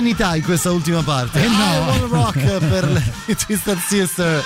[0.00, 1.44] Serenità in questa ultima parte.
[1.44, 2.06] Eh no.
[2.08, 3.02] Rock per le
[3.36, 4.42] Twisted Sister.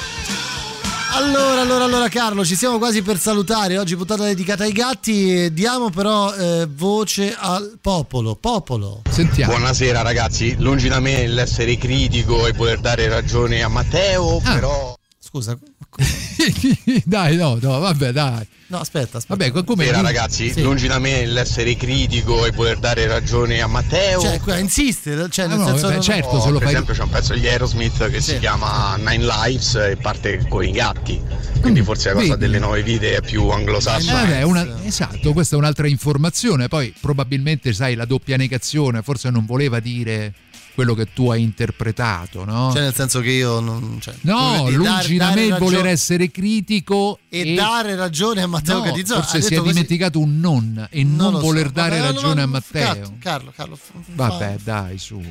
[1.12, 3.78] Allora, allora, allora Carlo, ci siamo quasi per salutare.
[3.78, 5.52] Oggi puntata dedicata ai gatti.
[5.52, 8.35] Diamo però eh, voce al popolo.
[8.35, 9.02] Popolo.
[9.09, 9.52] Sentiamo.
[9.52, 14.52] Buonasera ragazzi, lungi da me l'essere critico e voler dare ragione a Matteo, Ah.
[14.55, 14.94] però...
[15.20, 15.56] Scusa.
[17.04, 18.46] dai, no, no, vabbè, dai.
[18.66, 19.36] No, aspetta, aspetta.
[19.36, 20.62] Vabbè, come Buonasera ragazzi, Sì.
[20.62, 24.20] lungi da me l'essere critico e voler dare ragione a Matteo.
[24.20, 27.02] Cioè, insiste, cioè, nel Ah, no, senso beh, certo, se lo per fai- esempio c'è
[27.02, 28.32] un pezzo di Aerosmith che Sì.
[28.32, 31.20] si chiama Nine Lives e parte con i gatti.
[31.60, 32.40] Quindi forse la cosa Mm, vedi.
[32.40, 34.40] delle nuove vite è più anglosassone.
[34.40, 36.68] Eh, una- esatto, questa è un'altra informazione.
[36.68, 40.32] Poi probabilmente, sai, la doppia negazione forse non voleva dire
[40.74, 42.70] quello che tu hai interpretato, no?
[42.72, 43.98] Cioè, nel senso che io non.
[44.01, 48.78] Cioè, no, dire, lungi da me il voler essere critico E, dare ragione a Matteo
[48.78, 49.20] No, Catizzone.
[49.22, 51.44] forse si è così- dimenticato un non e Non non, lo so.
[51.44, 53.14] voler dare Vabbè, ragione no, a Matteo.
[53.20, 55.22] Carlo, Carlo, fa- Vabbè, dai, su.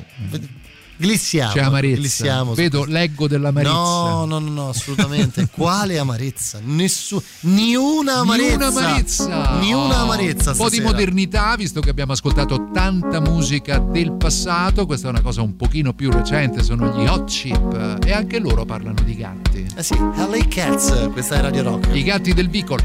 [0.96, 1.52] Glissiamo.
[1.52, 2.00] C'è amarezza.
[2.00, 3.72] glissiamo Vedo, leggo dell'amarezza.
[3.72, 5.48] No, no, no, no, assolutamente.
[5.52, 6.60] Quale amarezza?
[6.62, 8.46] Nessu- ni una amarezza.
[8.48, 9.58] Ni una amarezza.
[9.60, 10.50] Ni una Oh, amarezza.
[10.52, 14.86] Un po' di modernità, visto che abbiamo ascoltato tanta musica del passato.
[14.86, 17.98] Questa è una cosa un pochino più recente, sono gli Hot Chip.
[18.04, 19.66] E anche loro parlano di gatti.
[19.76, 21.88] Eh sì, LA Cats, questa è Radio Rock.
[21.94, 22.82] I gatti del vicolo.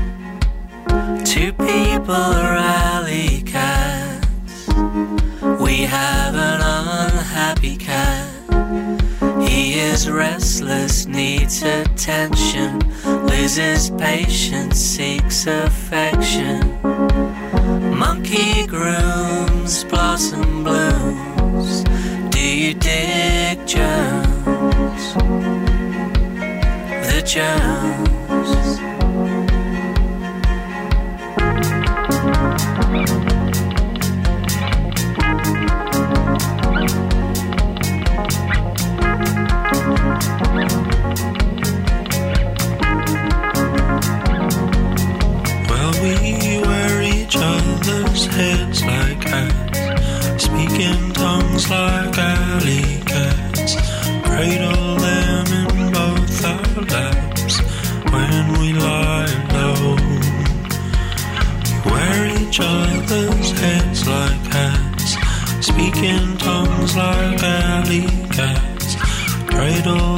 [1.23, 3.78] Two people rally cats.
[7.59, 8.27] Unhappy cat.
[9.41, 12.79] He is restless, needs attention,
[13.27, 16.79] loses patience, seeks affection.
[17.97, 21.83] Monkey grooms, blossom blooms.
[22.29, 25.13] Do you dig Jones?
[27.07, 28.08] The Jones.
[48.39, 53.75] Heads like hats, speaking tongues like alley cats,
[54.27, 57.55] cradle them in both our laps.
[58.13, 59.97] When we lie low.
[61.65, 65.09] We wear each other's heads like hats,
[65.59, 68.07] speaking tongues like alley
[68.37, 68.95] cats,
[69.51, 70.08] cradle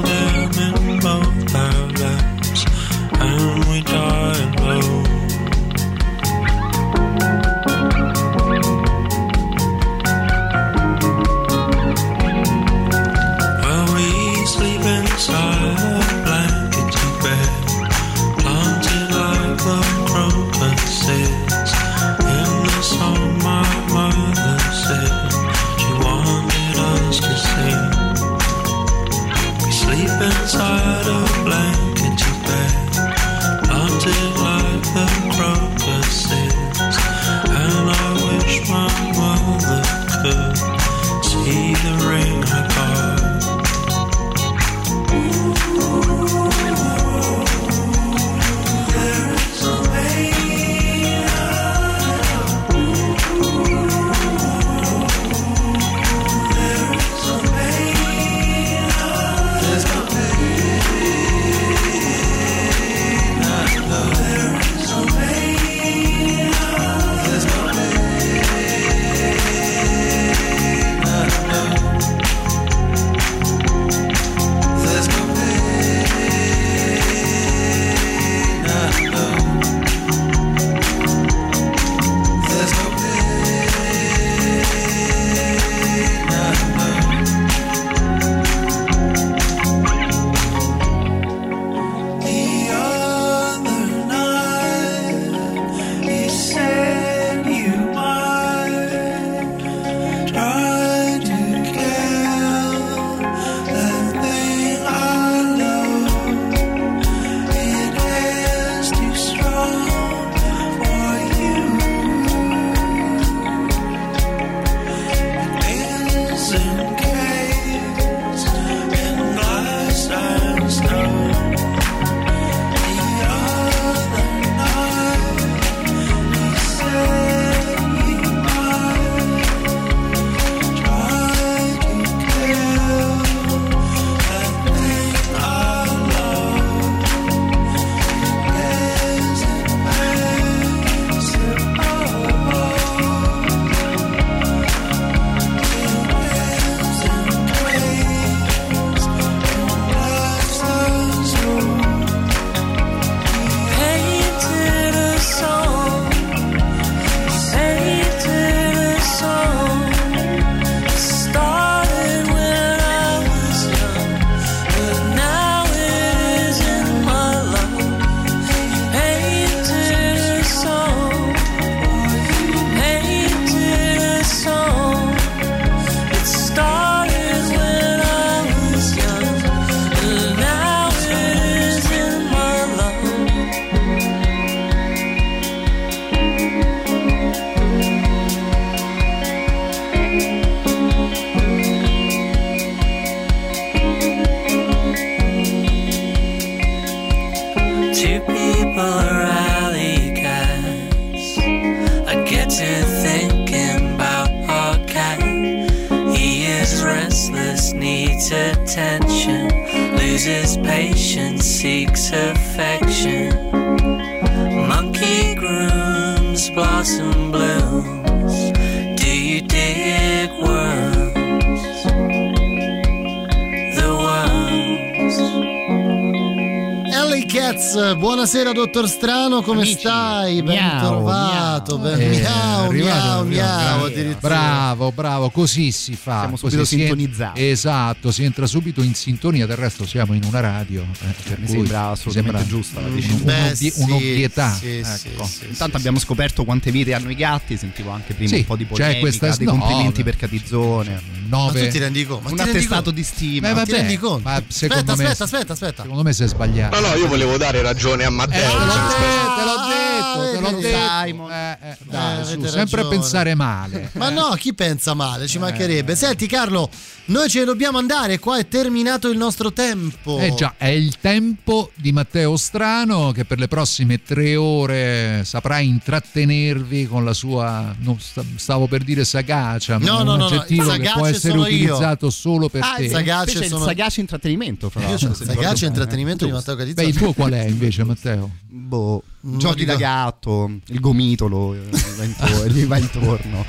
[228.65, 230.41] dottor Strano, come Amici, stai?
[230.43, 234.15] Ben miau, trovato, ben Eh, miau, arrivato, miau, miau.
[234.19, 236.19] Bravo, bravo, così si fa.
[236.21, 237.47] Siamo Così subito si en- sintonizzati.
[237.49, 240.81] esatto, si entra subito in sintonia, del resto siamo in una radio.
[240.83, 243.23] eh, per Mi cui sembra assolutamente sembra giusta la decisione.
[243.23, 244.53] Beh, un'ovvi- sì, un'ovvietà.
[244.53, 245.25] sì, ecco.
[245.25, 248.55] sì, Intanto abbiamo scoperto quante vite hanno i gatti, sentivo anche prima Sì, un po'
[248.55, 250.09] di c'è polemica, questa- dei no, complimenti beh.
[250.09, 251.01] per Catizzone.
[251.31, 252.23] Ma Nove- tu ti rendi conto?
[252.33, 253.47] Ma un attestato di stima.
[253.49, 254.27] Ma vabbè, ti rendi conto?
[254.29, 255.81] ma secondo aspetta, me- aspetta, aspetta, aspetta.
[255.83, 256.79] Secondo me sei sbagliato.
[256.79, 258.49] No, no, io volevo dare ragione a Eh, Matteo.
[258.49, 260.77] te l'ho detto, te l'ho Ah, detto, te l'ho detto.
[261.05, 261.31] Simon.
[261.31, 263.89] Eh, eh, dai, Eh, su, sempre a pensare male.
[263.95, 264.13] Ma Eh.
[264.13, 265.27] no, chi pensa male?
[265.27, 265.95] Ci mancherebbe.
[265.95, 266.69] Senti Carlo,
[267.05, 270.19] noi ce ne dobbiamo andare, qua è terminato il nostro tempo.
[270.19, 275.59] Eh già, è il tempo di Matteo Strano che per le prossime tre ore saprà
[275.59, 280.17] intrattenervi con la sua, non sta- stavo per dire sagacia, ma No, è no, un
[280.17, 281.53] no, no, aggettivo che sagace può essere sono io.
[281.55, 282.83] utilizzato solo per Ah, te.
[282.83, 285.13] il Sagace sono- il sagace intrattenimento, fra Io l'altro.
[285.13, 286.31] sagace intrattenimento di.
[286.31, 286.87] Matteo Catizzone.
[286.87, 288.29] Beh, il tuo qual è invece Matteo?
[288.53, 292.47] Boh, giochi da gatto, il gomitolo, eh, gli va intorno.
[292.47, 293.45] gli va intorno.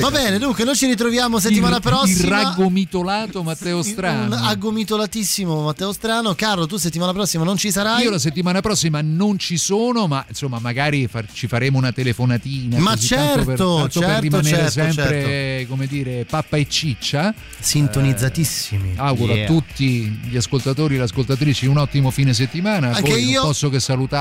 [0.00, 2.24] Va bene, dunque noi ci ritroviamo settimana il, prossima.
[2.24, 4.34] Il raggomitolato Matteo Un Strano.
[4.36, 6.34] aggomitolatissimo Matteo Strano.
[6.34, 8.04] Carlo, tu settimana prossima non ci sarai?
[8.04, 12.78] Io la settimana prossima non ci sono, ma insomma, magari far- ci faremo una telefonatina.
[12.78, 17.34] Ma così, tanto per, certo, per certo, rimanere certo, sempre, come dire, pappa e ciccia.
[17.58, 18.94] Sintonizzatissimi.
[18.96, 19.44] Auguro Yeah.
[19.44, 22.88] a tutti gli ascoltatori e le ascoltatrici un ottimo fine settimana.
[22.94, 23.40] Anche Poi io.
[23.40, 23.78] non posso che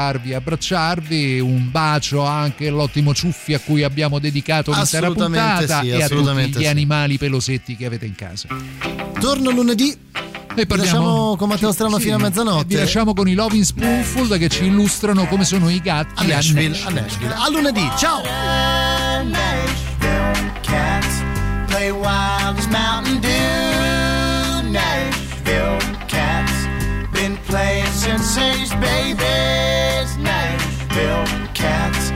[0.09, 1.39] salutarvi e abbracciarvi.
[1.39, 6.47] Un bacio anche all'ottimo Ciuffi a cui abbiamo dedicato l'intera puntata sì, e a tutti
[6.47, 6.65] gli sì.
[6.65, 8.47] animali pelosetti che avete in casa.
[9.19, 9.95] Torno lunedì.
[10.55, 12.65] E Vi lasciamo con Matteo Strano sì, fino a mezzanotte.
[12.65, 16.69] Vi lasciamo con i Loving Spoonful che ci illustrano come sono i gatti a Nashville,
[16.69, 16.99] Nashville.
[16.99, 17.33] a Nashville.
[17.33, 18.21] A lunedì, ciao!
[19.23, 21.23] Nashville cats
[21.67, 24.71] play wild as Mountain Dew.
[24.71, 26.51] Nashville cats
[27.13, 29.68] been playing since they's babies.
[31.53, 32.11] Cats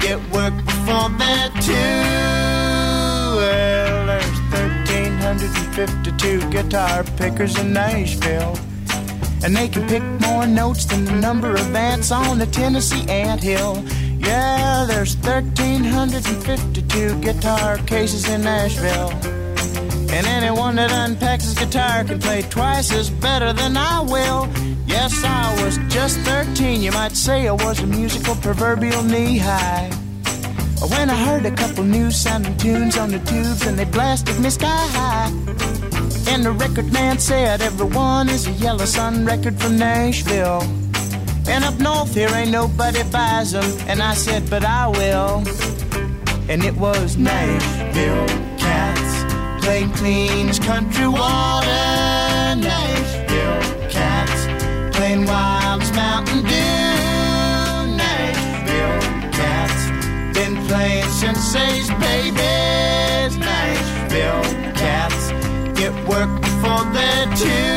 [0.00, 1.72] get work before they're two.
[3.38, 8.58] Well, there's 1,352 guitar pickers in Nashville.
[9.44, 13.84] And they can pick more notes than the number of ants on the Tennessee anthill.
[14.18, 19.37] Yeah, there's 1,352 guitar cases in Nashville.
[20.10, 24.48] And anyone that unpacks his guitar can play twice as better than I will.
[24.86, 26.80] Yes, I was just 13.
[26.80, 29.90] You might say I was a musical proverbial knee high.
[30.90, 34.48] When I heard a couple new sounding tunes on the tubes and they blasted me
[34.48, 35.28] sky high.
[36.32, 40.62] And the record man said everyone is a Yellow Sun record from Nashville.
[41.48, 43.64] And up north here ain't nobody buys them.
[43.88, 45.44] And I said, but I will.
[46.48, 48.47] And it was Nashville
[49.68, 51.66] cats playing clean as country water.
[52.56, 54.46] Nashville cats
[54.96, 56.48] playing wild Mountain Dew.
[57.96, 59.00] Nashville
[59.32, 59.90] cats
[60.36, 61.04] been playing
[61.52, 63.36] they's babies.
[63.38, 64.42] Nashville
[64.74, 65.30] cats
[65.78, 67.76] get work before they're two.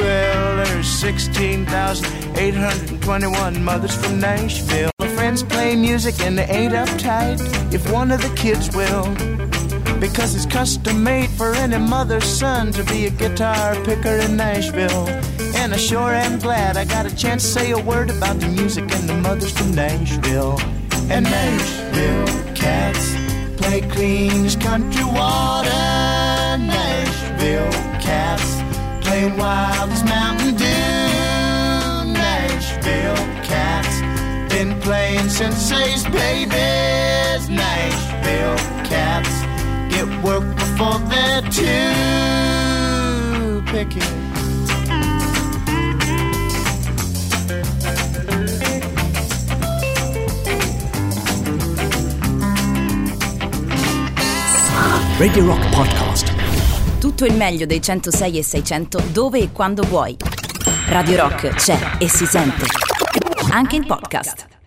[0.00, 4.90] Well, there's 16,821 mothers from Nashville.
[4.98, 7.40] My friends play music and they ain't uptight
[7.72, 9.14] if one of the kids will.
[10.00, 15.08] Because it's custom made for any mother's son to be a guitar picker in Nashville.
[15.56, 18.46] And I sure am glad I got a chance to say a word about the
[18.48, 20.60] music and the mothers from Nashville.
[21.10, 23.14] And Nashville cats
[23.60, 25.68] play clean as country water.
[26.58, 28.62] Nashville cats
[29.04, 32.12] play wild as Mountain Dew.
[32.12, 34.00] Nashville cats
[34.54, 37.48] been playing since they's babies.
[37.48, 39.47] Nashville cats
[39.88, 41.62] get work before they're too
[43.66, 44.00] picky.
[55.18, 56.32] Radio Rock Podcast.
[57.00, 60.16] Tutto il meglio dei 106 e 600 dove e quando vuoi.
[60.88, 62.66] Radio Rock c'è e si sente.
[63.50, 64.57] Anche in podcast.